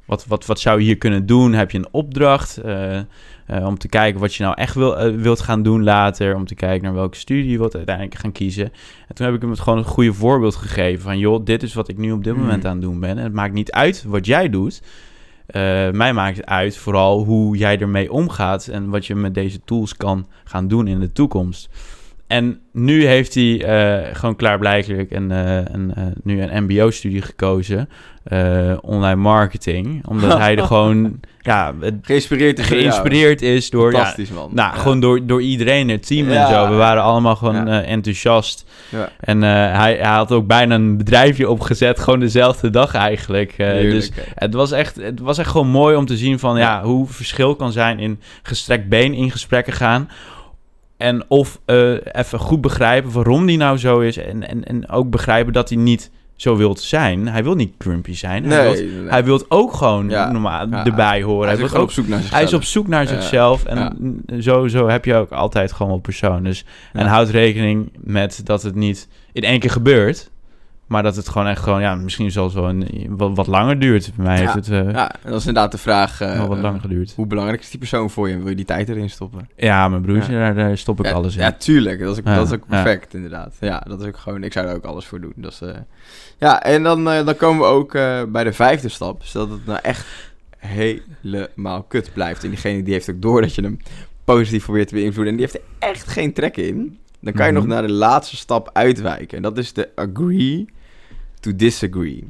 wat, 0.05 0.25
wat, 0.27 0.45
wat 0.45 0.59
zou 0.59 0.79
je 0.79 0.85
hier 0.85 0.97
kunnen 0.97 1.25
doen? 1.25 1.53
Heb 1.53 1.71
je 1.71 1.77
een 1.77 1.87
opdracht? 1.91 2.57
Eh, 2.57 2.97
eh, 3.51 3.65
om 3.65 3.77
te 3.77 3.87
kijken 3.87 4.19
wat 4.19 4.35
je 4.35 4.43
nou 4.43 4.55
echt 4.57 4.75
wil, 4.75 4.97
eh, 4.97 5.15
wilt 5.15 5.39
gaan 5.39 5.63
doen 5.63 5.83
later. 5.83 6.35
Om 6.35 6.45
te 6.45 6.55
kijken 6.55 6.83
naar 6.83 6.93
welke 6.93 7.17
studie 7.17 7.51
je 7.51 7.57
wilt 7.57 7.75
uiteindelijk 7.75 8.15
gaan 8.15 8.31
kiezen. 8.31 8.65
En 9.07 9.15
toen 9.15 9.25
heb 9.25 9.35
ik 9.35 9.41
hem 9.41 9.49
het 9.49 9.59
gewoon 9.59 9.79
een 9.79 9.85
goede 9.85 10.13
voorbeeld 10.13 10.55
gegeven. 10.55 11.01
Van 11.01 11.17
joh, 11.17 11.45
dit 11.45 11.63
is 11.63 11.73
wat 11.73 11.87
ik 11.87 11.97
nu 11.97 12.11
op 12.11 12.23
dit 12.23 12.33
Hmm. 12.33 12.41
moment 12.41 12.65
aan 12.65 12.71
het 12.71 12.81
doen 12.81 12.99
ben. 12.99 13.17
En 13.17 13.23
het 13.23 13.33
maakt 13.33 13.53
niet 13.53 13.71
uit 13.71 14.03
wat 14.07 14.25
jij 14.25 14.49
doet. 14.49 14.81
Eh, 15.51 15.89
mij 15.89 16.13
maakt 16.13 16.45
uit 16.45 16.77
vooral 16.77 17.23
hoe 17.23 17.57
jij 17.57 17.79
ermee 17.79 18.11
omgaat. 18.11 18.67
En 18.67 18.89
wat 18.89 19.05
je 19.05 19.15
met 19.15 19.33
deze 19.33 19.63
tools 19.63 19.97
kan 19.97 20.27
gaan 20.43 20.67
doen 20.67 20.87
in 20.87 20.99
de 20.99 21.11
toekomst. 21.11 21.69
En 22.31 22.59
nu 22.71 23.05
heeft 23.05 23.33
hij 23.33 23.63
eh, 23.63 24.15
gewoon 24.15 24.35
klaarblijkelijk 24.35 25.11
een, 25.11 25.31
eh, 25.31 25.55
een, 25.55 25.93
eh, 25.95 26.03
nu 26.23 26.41
een 26.41 26.63
mbo-studie 26.63 27.21
gekozen. 27.21 27.89
online 28.81 29.15
marketing. 29.15 30.07
Omdat 30.07 30.37
hij 30.37 30.57
er 30.57 30.65
gewoon 30.73 31.19
ja, 31.39 31.73
Geïnspireerd 32.01 32.59
is 32.59 32.65
geïnspireerd 32.65 33.41
is 33.41 33.69
door... 33.69 33.91
Ja, 33.91 33.97
Fantastisch, 33.97 34.29
man. 34.29 34.49
nou, 34.53 34.75
Ja. 34.75 34.81
gewoon 34.81 34.99
door, 34.99 35.25
door 35.25 35.41
iedereen, 35.41 35.89
het 35.89 36.07
team 36.07 36.29
en 36.29 36.47
zo. 36.47 36.69
We 36.69 36.75
waren 36.75 37.03
allemaal 37.03 37.35
gewoon 37.35 37.67
enthousiast. 37.67 38.65
Ja. 38.89 39.09
En 39.19 39.41
hij, 39.41 39.95
hij 39.95 40.13
had 40.13 40.31
ook 40.31 40.47
bijna 40.47 40.75
een 40.75 40.97
bedrijfje 40.97 41.49
opgezet, 41.49 41.99
gewoon 41.99 42.19
dezelfde 42.19 42.69
dag 42.69 42.93
eigenlijk. 42.93 43.53
Heerlijk, 43.57 43.91
dus 43.91 44.11
het 44.35 44.53
was, 44.53 44.71
echt, 44.71 44.95
het 44.95 45.19
was 45.19 45.37
echt 45.37 45.49
gewoon 45.49 45.67
mooi 45.67 45.95
om 45.95 46.05
te 46.05 46.17
zien 46.17 46.39
van 46.39 46.57
ja, 46.57 46.83
hoe 46.83 47.07
verschil 47.07 47.55
kan 47.55 47.71
zijn 47.71 47.99
in 47.99 48.19
gestrekt 48.43 48.89
been 48.89 49.13
in 49.13 49.31
gesprekken 49.31 49.73
gaan. 49.73 50.09
En 51.01 51.23
of 51.27 51.59
eh, 51.65 51.91
even 52.11 52.39
goed 52.39 52.61
begrijpen 52.61 53.11
waarom 53.11 53.45
die 53.45 53.57
nou 53.57 53.77
zo 53.77 53.99
is. 53.99 54.17
En, 54.17 54.47
en, 54.49 54.63
en 54.63 54.89
ook 54.89 55.09
begrijpen 55.09 55.53
dat 55.53 55.69
hij 55.69 55.77
niet 55.77 56.11
zo 56.35 56.55
wilt 56.57 56.79
zijn. 56.79 57.27
Hij 57.27 57.43
wil 57.43 57.55
niet 57.55 57.73
grumpy 57.77 58.13
zijn. 58.15 58.45
Hij, 58.45 58.63
Nee, 58.63 58.89
wil, 58.91 59.01
nee, 59.01 59.09
hij 59.09 59.23
ook 59.47 59.73
gewoon 59.73 60.09
Ja. 60.09 60.31
normaal 60.31 60.67
Ja. 60.69 60.85
erbij 60.85 61.21
horen. 61.23 61.47
Hij 61.47 61.55
Hij, 61.57 61.65
is 61.65 61.73
ook 61.73 61.81
op 61.83 61.91
zoek 61.91 62.07
naar 62.07 62.19
zichzelf. 62.19 62.39
hij 62.39 62.47
is 62.47 62.53
op 62.53 62.63
zoek 62.63 62.87
naar 62.87 63.01
Ja. 63.01 63.07
zichzelf. 63.07 63.63
En 63.65 64.21
zo, 64.39 64.67
zo 64.67 64.87
heb 64.87 65.05
je 65.05 65.15
ook 65.15 65.31
altijd 65.31 65.71
gewoon 65.71 65.91
wel 65.91 66.01
persoon. 66.01 66.43
Dus, 66.43 66.65
En 66.93 67.05
houd 67.07 67.29
rekening 67.29 67.91
met 67.99 68.41
dat 68.43 68.63
het 68.63 68.75
niet 68.75 69.07
in 69.33 69.43
één 69.43 69.59
keer 69.59 69.69
gebeurt. 69.71 70.29
Maar 70.91 71.03
dat 71.03 71.15
het 71.15 71.29
gewoon 71.29 71.47
echt 71.47 71.61
gewoon, 71.63 71.81
ja, 71.81 71.95
misschien 71.95 72.31
zelfs 72.31 72.53
wel 72.53 72.69
een, 72.69 73.05
wat, 73.09 73.31
wat 73.35 73.47
langer 73.47 73.79
duurt. 73.79 74.11
Bij 74.15 74.25
mij 74.25 74.35
Ja. 74.35 74.41
heeft 74.41 74.53
het 74.67 74.69
eh, 74.87 74.91
Ja, 74.93 75.11
dat 75.23 75.33
is 75.39 75.45
inderdaad 75.45 75.71
de 75.71 75.77
vraag... 75.77 76.17
wat 76.19 76.29
eh, 76.29 76.61
langer 76.61 76.79
geduurd. 76.81 77.13
hoe 77.15 77.25
belangrijk 77.27 77.61
is 77.61 77.69
die 77.69 77.79
persoon 77.79 78.09
voor 78.09 78.27
je? 78.27 78.33
en 78.33 78.39
Wil 78.39 78.49
je 78.49 78.55
die 78.55 78.65
tijd 78.65 78.89
erin 78.89 79.09
stoppen? 79.09 79.49
Ja, 79.55 79.87
mijn 79.89 80.01
broertje, 80.01 80.31
Ja. 80.33 80.39
Daar, 80.39 80.55
daar 80.55 80.77
stop 80.77 80.99
ik 80.99 81.05
ja, 81.05 81.11
alles 81.11 81.35
in. 81.35 81.41
Ja, 81.41 81.51
tuurlijk. 81.51 81.99
Dat 81.99 82.11
is 82.11 82.17
ook, 82.19 82.25
dat 82.35 82.47
is 82.47 82.53
ook 82.53 82.67
perfect, 82.67 83.13
inderdaad. 83.13 83.55
Ja, 83.59 83.83
dat 83.87 84.01
is 84.01 84.07
ook 84.07 84.17
gewoon... 84.17 84.43
Ik 84.43 84.53
zou 84.53 84.67
er 84.67 84.75
ook 84.75 84.83
alles 84.85 85.05
voor 85.05 85.21
doen. 85.21 85.33
Dat 85.35 85.51
is, 85.51 85.61
eh, 85.61 85.73
ja, 86.37 86.63
en 86.63 86.83
dan, 86.83 87.03
dan 87.03 87.35
komen 87.35 87.59
we 87.59 87.65
ook 87.73 87.91
bij 88.31 88.43
de 88.43 88.53
vijfde 88.53 88.89
stap. 88.89 89.23
Zodat 89.23 89.49
het 89.49 89.65
nou 89.65 89.79
echt 89.81 90.05
helemaal 90.57 91.83
kut 91.83 92.11
blijft. 92.13 92.43
En 92.43 92.49
diegene 92.49 92.83
die 92.83 92.93
heeft 92.93 93.09
ook 93.09 93.21
door 93.21 93.41
dat 93.41 93.55
je 93.55 93.61
hem 93.61 93.77
positief 94.23 94.63
probeert 94.63 94.87
te 94.87 94.93
beïnvloeden. 94.95 95.33
En 95.33 95.39
die 95.39 95.49
heeft 95.51 95.65
er 95.79 95.87
echt 95.89 96.07
geen 96.07 96.33
trek 96.33 96.57
in. 96.57 96.97
Dan 97.19 97.33
kan 97.33 97.45
je 97.45 97.51
Mhm. 97.51 97.61
nog 97.61 97.69
naar 97.69 97.87
de 97.87 97.93
laatste 97.93 98.35
stap 98.35 98.69
uitwijken. 98.73 99.37
En 99.37 99.43
dat 99.43 99.57
is 99.57 99.73
de 99.73 99.89
agree 99.95 100.65
to 101.41 101.55
disagree. 101.55 102.23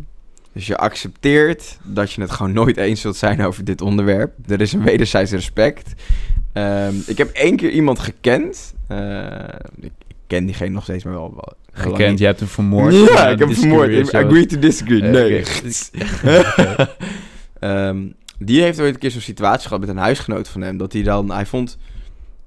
Dus 0.54 0.68
je 0.68 0.78
accepteert 0.78 1.78
dat 1.84 2.12
je 2.12 2.22
het 2.22 2.32
gewoon 2.32 2.54
nooit 2.54 2.78
eens 2.78 3.02
zult 3.02 3.16
zijn 3.16 3.42
over 3.42 3.64
dit 3.64 3.82
onderwerp. 3.82 4.34
Er 4.48 4.62
is 4.62 4.74
een 4.74 4.84
wederzijds 4.84 5.32
respect. 5.32 5.94
Ehm, 6.54 6.94
ik 7.06 7.18
heb 7.18 7.30
één 7.30 7.56
keer 7.56 7.70
iemand 7.70 8.00
gekend. 8.00 8.74
Eh, 8.88 9.44
ik, 9.80 9.92
ik 10.08 10.16
ken 10.28 10.46
diegene 10.46 10.70
nog 10.70 10.84
steeds, 10.84 11.04
maar 11.04 11.14
wel... 11.14 11.54
Gekend, 11.74 12.20
je 12.20 12.26
hebt 12.26 12.40
hem 12.40 12.50
vermoord. 12.50 12.94
Ja, 12.94 13.28
ik 13.30 13.40
heb 13.40 13.48
hem 13.48 13.58
vermoord. 13.58 14.14
Agree 14.14 14.46
to 14.46 14.60
disagree. 14.60 15.02
Eh, 15.02 15.12
Nee. 15.12 15.44
Ehm, 17.60 17.98
die 18.40 18.62
heeft 18.62 18.80
ooit 18.80 18.94
een 18.94 19.00
keer 19.00 19.12
zo'n 19.12 19.22
situatie 19.22 19.68
gehad 19.68 19.80
met 19.80 19.90
een 19.90 19.98
huisgenoot 19.98 20.48
van 20.48 20.62
hem. 20.62 20.78
Dat 20.78 20.94
hij 20.94 21.04
dan... 21.04 21.32
Hij 21.32 21.46
vond, 21.46 21.78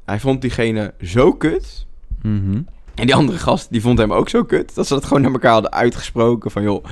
hij 0.04 0.20
vond 0.20 0.40
diegene 0.40 0.94
zo 1.02 1.32
kut... 1.32 1.86
Mhm. 2.22 2.60
En 2.94 3.06
die 3.06 3.14
andere 3.14 3.38
gast, 3.38 3.70
die 3.70 3.80
vond 3.80 3.98
hem 3.98 4.12
ook 4.12 4.28
zo 4.28 4.44
kut, 4.44 4.74
dat 4.74 4.86
ze 4.86 4.94
dat 4.94 5.04
gewoon 5.04 5.22
naar 5.22 5.32
elkaar 5.32 5.52
hadden 5.52 5.72
uitgesproken 5.72 6.50
van, 6.50 6.62
joh, 6.62 6.84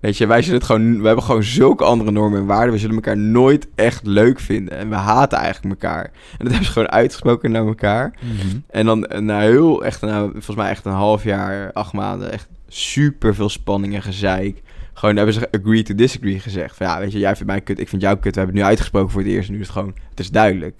weet 0.00 0.16
je, 0.16 0.26
wij 0.26 0.42
zullen 0.42 0.58
het 0.58 0.66
gewoon, 0.66 1.00
we 1.00 1.06
hebben 1.06 1.24
gewoon 1.24 1.42
zulke 1.42 1.84
andere 1.84 2.10
normen 2.10 2.38
en 2.40 2.46
waarden, 2.46 2.72
we 2.72 2.78
zullen 2.78 2.94
elkaar 2.94 3.18
nooit 3.18 3.68
echt 3.74 4.06
leuk 4.06 4.40
vinden 4.40 4.78
en 4.78 4.88
we 4.88 4.94
haten 4.94 5.38
eigenlijk 5.38 5.82
elkaar. 5.82 6.04
En 6.04 6.38
dat 6.38 6.48
hebben 6.48 6.64
ze 6.64 6.72
gewoon 6.72 6.90
uitgesproken 6.90 7.50
naar 7.50 7.66
elkaar. 7.66 8.14
Mhm. 8.20 8.58
En 8.70 8.86
dan 8.86 9.10
na 9.18 9.40
heel, 9.40 9.84
echt, 9.84 10.00
na, 10.00 10.20
volgens 10.20 10.56
mij 10.56 10.70
echt 10.70 10.84
een 10.84 10.92
half 10.92 11.24
jaar, 11.24 11.72
acht 11.72 11.92
maanden, 11.92 12.32
echt 12.32 12.48
super 12.68 13.34
veel 13.34 13.48
spanning 13.48 13.94
en 13.94 14.02
gezeik. 14.02 14.62
Gewoon 14.92 15.16
hebben 15.16 15.34
ze 15.34 15.50
agree 15.50 15.82
to 15.82 15.94
disagree 15.94 16.40
gezegd. 16.40 16.76
Van, 16.76 16.86
ja, 16.86 16.98
weet 16.98 17.12
je, 17.12 17.18
jij 17.18 17.36
vindt 17.36 17.52
mij 17.52 17.60
kut, 17.60 17.80
ik 17.80 17.88
vind 17.88 18.02
jou 18.02 18.14
kut. 18.14 18.34
We 18.34 18.40
hebben 18.40 18.56
het 18.56 18.64
nu 18.64 18.70
uitgesproken 18.70 19.10
voor 19.10 19.20
het 19.20 19.30
eerst. 19.30 19.48
En 19.48 19.54
nu 19.54 19.60
is 19.60 19.66
het 19.66 19.76
gewoon, 19.76 19.94
het 20.10 20.20
is 20.20 20.30
duidelijk. 20.30 20.74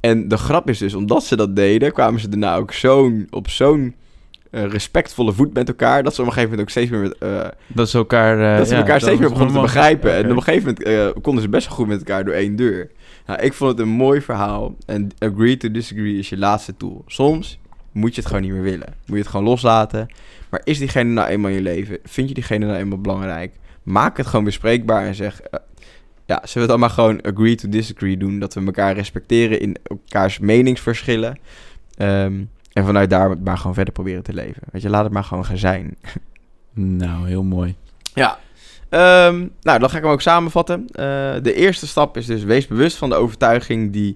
En 0.00 0.28
de 0.28 0.36
grap 0.36 0.68
is 0.68 0.78
dus, 0.78 0.94
omdat 0.94 1.24
ze 1.24 1.36
dat 1.36 1.56
deden, 1.56 1.92
kwamen 1.92 2.20
ze 2.20 2.28
daarna 2.28 2.56
ook 2.56 2.72
zo'n, 2.72 3.26
op 3.30 3.48
zo'n 3.48 3.94
eh, 4.50 4.64
respectvolle 4.64 5.32
voet 5.32 5.54
met 5.54 5.68
elkaar. 5.68 6.02
Dat 6.02 6.14
ze 6.14 6.20
op 6.20 6.26
een 6.26 6.32
gegeven 6.32 6.50
moment 6.50 6.68
ook 6.68 6.74
steeds 6.74 6.90
meer 6.90 7.00
met, 7.00 7.18
eh, 7.18 7.48
Dat 7.66 7.90
ze 7.90 7.98
elkaar... 7.98 8.52
eh, 8.52 8.58
dat 8.58 8.68
ze 8.68 8.74
ja, 8.74 8.80
elkaar 8.80 9.00
steeds 9.00 9.20
meer 9.20 9.28
begonnen 9.28 9.54
te 9.54 9.60
begrijpen. 9.60 10.14
En 10.14 10.30
op 10.30 10.36
een 10.36 10.42
gegeven 10.42 10.76
moment 10.78 11.22
konden 11.22 11.42
ze 11.42 11.48
best 11.48 11.66
wel 11.66 11.76
goed 11.76 11.86
met 11.86 11.98
elkaar 11.98 12.24
door 12.24 12.34
één 12.34 12.56
deur. 12.56 12.90
Nou, 13.26 13.40
ik 13.40 13.52
vond 13.52 13.70
het 13.70 13.80
een 13.80 13.88
mooi 13.88 14.20
verhaal. 14.20 14.74
En 14.86 15.08
agree 15.18 15.56
to 15.56 15.70
disagree 15.70 16.18
is 16.18 16.28
je 16.28 16.38
laatste 16.38 16.76
tool. 16.76 17.04
Soms 17.06 17.58
moet 17.92 18.14
je 18.14 18.20
het 18.20 18.26
gewoon 18.26 18.42
niet 18.42 18.52
meer 18.52 18.62
willen. 18.62 18.94
Moet 19.06 19.16
je 19.16 19.22
het 19.22 19.28
gewoon 19.28 19.46
loslaten. 19.46 20.08
Maar 20.50 20.60
is 20.64 20.78
diegene 20.78 21.10
nou 21.10 21.28
eenmaal 21.28 21.50
in 21.50 21.56
je 21.56 21.62
leven? 21.62 21.98
Vind 22.04 22.28
je 22.28 22.34
diegene 22.34 22.66
nou 22.66 22.78
eenmaal 22.78 23.00
belangrijk? 23.00 23.52
Maak 23.82 24.16
het 24.16 24.26
gewoon 24.26 24.44
bespreekbaar 24.44 25.06
en 25.06 25.14
zeg... 25.14 25.40
ja, 26.30 26.40
zullen 26.44 26.66
we 26.66 26.72
dan 26.72 26.80
maar 26.80 26.90
gewoon 26.90 27.20
agree 27.20 27.54
to 27.54 27.68
disagree 27.68 28.16
doen? 28.16 28.38
Dat 28.38 28.54
we 28.54 28.64
elkaar 28.64 28.94
respecteren 28.94 29.60
in 29.60 29.76
elkaars 29.82 30.38
meningsverschillen. 30.38 31.38
Ehm, 31.96 32.44
en 32.72 32.84
vanuit 32.84 33.10
daar 33.10 33.38
maar 33.38 33.58
gewoon 33.58 33.74
verder 33.74 33.92
proberen 33.92 34.22
te 34.22 34.32
leven. 34.32 34.62
Weet 34.72 34.82
je, 34.82 34.90
laat 34.90 35.04
het 35.04 35.12
maar 35.12 35.24
gewoon 35.24 35.44
gaan 35.44 35.58
zijn. 35.58 35.96
Nou, 36.72 37.28
heel 37.28 37.42
mooi. 37.42 37.74
Ja. 38.14 38.38
Ehm, 38.88 39.46
nou, 39.62 39.78
dan 39.78 39.90
ga 39.90 39.96
ik 39.96 40.02
hem 40.02 40.12
ook 40.12 40.20
samenvatten. 40.20 40.86
Eh, 40.86 41.04
de 41.42 41.54
eerste 41.54 41.86
stap 41.86 42.16
is 42.16 42.26
dus 42.26 42.42
wees 42.42 42.66
bewust 42.66 42.96
van 42.96 43.08
de 43.08 43.14
overtuiging 43.14 43.92
die 43.92 44.14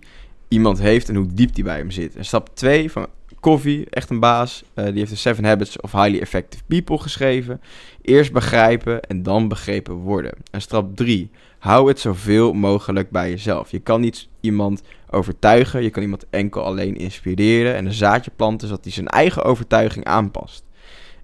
iemand 0.49 0.79
heeft 0.79 1.09
en 1.09 1.15
hoe 1.15 1.27
diep 1.33 1.55
die 1.55 1.65
bij 1.65 1.77
hem 1.77 1.91
zit. 1.91 2.17
En 2.17 2.25
stap 2.25 2.51
2 2.55 2.91
van 2.91 3.07
Covey, 3.41 3.87
echt 3.91 4.11
een 4.11 4.21
baas, 4.21 4.65
eh, 4.75 4.85
die 4.85 4.99
heeft 4.99 5.11
de 5.11 5.17
Seven 5.17 5.45
Habits 5.45 5.81
of 5.81 5.93
Highly 5.93 6.19
Effective 6.19 6.63
People 6.67 6.99
geschreven. 6.99 7.61
Eerst 8.03 8.33
begrijpen 8.33 9.03
en 9.03 9.23
dan 9.23 9.49
begrepen 9.49 9.95
worden. 9.95 10.33
En 10.51 10.61
stap 10.61 10.97
3, 10.97 11.31
hou 11.65 11.89
het 11.89 12.01
zoveel 12.01 12.53
mogelijk 12.53 13.11
bij 13.11 13.31
jezelf. 13.31 13.71
Je 13.71 13.79
kan 13.79 14.01
niet 14.01 14.29
iemand 14.41 14.83
overtuigen, 15.11 15.83
je 15.83 15.91
kan 15.91 16.03
iemand 16.03 16.27
enkel 16.31 16.65
alleen 16.65 16.97
inspireren 16.97 17.75
en 17.75 17.87
een 17.87 17.93
zaadje 17.93 18.31
planten 18.37 18.69
zodat 18.69 18.85
hij 18.85 18.93
zijn 18.93 19.09
eigen 19.09 19.45
overtuiging 19.45 20.05
aanpast. 20.05 20.65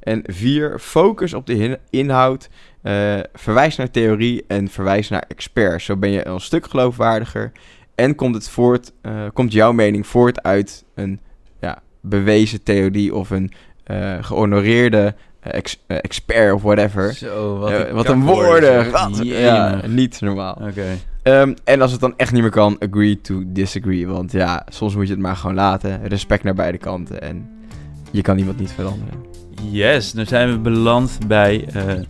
En 0.00 0.22
vier, 0.26 0.79
focus 0.79 1.35
op 1.35 1.46
de 1.46 1.79
inhoud, 1.90 2.48
eh, 2.83 3.18
verwijs 3.33 3.76
naar 3.76 3.90
theorie 3.90 4.44
en 4.46 4.68
verwijs 4.68 5.09
naar 5.09 5.24
experts. 5.29 5.85
Zo 5.85 5.96
ben 5.96 6.11
je 6.11 6.26
een 6.26 6.40
stuk 6.40 6.66
geloofwaardiger 6.66 7.53
en 7.94 8.14
komt, 8.14 8.35
het 8.35 8.48
voort, 8.48 8.92
eh, 9.03 9.26
komt 9.33 9.53
jouw 9.53 9.72
mening 9.72 10.07
voort 10.07 10.42
uit 10.42 10.85
een 10.94 11.20
ja, 11.61 11.83
bewezen 12.00 12.62
theorie 12.62 13.14
of 13.14 13.31
een 13.31 13.53
eh, 13.85 14.16
gehonoreerde 14.20 15.07
eh, 15.07 15.12
ex- 15.40 15.79
eh, 15.87 15.96
expert 16.00 16.53
of 16.53 16.62
whatever. 16.62 17.12
Zo, 17.14 17.59
Wat, 17.59 17.90
wat 17.90 18.09
een 18.09 18.22
woorden! 18.24 18.90
Wat- 18.90 19.18
Ja, 19.22 19.81
niet 19.87 20.20
normaal. 20.20 20.59
Oké. 20.68 20.85
Ehm, 21.22 21.55
en 21.64 21.81
als 21.83 21.92
het 21.92 22.00
dan 22.00 22.14
echt 22.16 22.33
niet 22.33 22.42
meer 22.42 22.50
kan, 22.50 22.76
agree 22.79 23.20
to 23.20 23.42
disagree. 23.46 24.07
Want 24.09 24.33
ja, 24.33 24.66
soms 24.68 24.94
moet 24.94 25.07
je 25.07 25.12
het 25.12 25.22
maar 25.22 25.37
gewoon 25.37 25.57
laten. 25.57 26.09
Respect 26.09 26.42
naar 26.44 26.55
beide 26.55 26.79
kanten. 26.79 27.22
En 27.22 27.48
je 28.11 28.22
kan 28.22 28.38
iemand 28.38 28.59
niet 28.59 28.72
veranderen. 28.72 29.14
Yes, 29.70 30.12
nu 30.12 30.24
zijn 30.24 30.50
we 30.50 30.59
beland 30.59 31.18
bij 31.26 31.64
eh, 31.72 31.83
het 31.87 32.07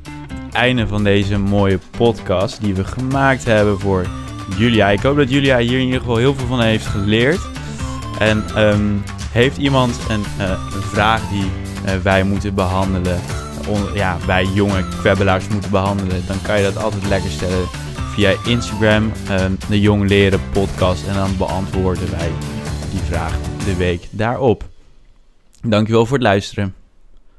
einde 0.53 0.87
van 0.87 1.05
deze 1.05 1.39
mooie 1.39 1.79
podcast 1.97 2.61
die 2.63 2.75
we 2.75 2.85
gemaakt 2.85 3.45
hebben 3.45 3.81
voor 3.81 4.07
Julia. 4.59 4.89
Ik 4.89 5.01
hoop 5.01 5.17
dat 5.17 5.31
Julia 5.31 5.59
hier 5.59 5.79
in 5.79 5.85
ieder 5.85 6.01
geval 6.01 6.17
heel 6.17 6.35
veel 6.35 6.47
van 6.47 6.61
heeft 6.61 6.87
geleerd. 6.87 7.41
En 8.19 8.45
ehm, 8.55 8.83
heeft 9.33 9.57
iemand 9.57 9.99
een, 10.09 10.23
eh, 10.39 10.51
een 10.75 10.83
vraag 10.83 11.29
die 11.29 11.43
eh, 11.45 11.70
wij 12.03 12.23
moeten 12.23 12.55
behandelen, 12.55 13.21
ja, 13.95 14.19
wij 14.27 14.45
jonge 14.45 14.85
kwebbelaars 15.01 15.49
moeten 15.49 15.71
behandelen, 15.71 16.27
dan 16.27 16.43
kan 16.43 16.57
je 16.57 16.63
dat 16.63 16.83
altijd 16.83 17.07
lekker 17.07 17.31
stellen 17.31 17.67
via 18.15 18.35
Instagram, 18.45 19.13
ehm, 19.29 19.53
de 19.69 19.81
Jong 19.81 20.09
Leren 20.09 20.41
podcast. 20.53 21.07
En 21.07 21.15
dan 21.15 21.37
beantwoorden 21.37 22.11
wij 22.11 22.31
die 22.91 23.01
vraag 23.01 23.39
de 23.65 23.77
week 23.77 24.07
daarop. 24.11 24.65
Dankjewel 25.63 26.07
voor 26.07 26.17
het 26.17 26.27
luisteren. 26.27 26.75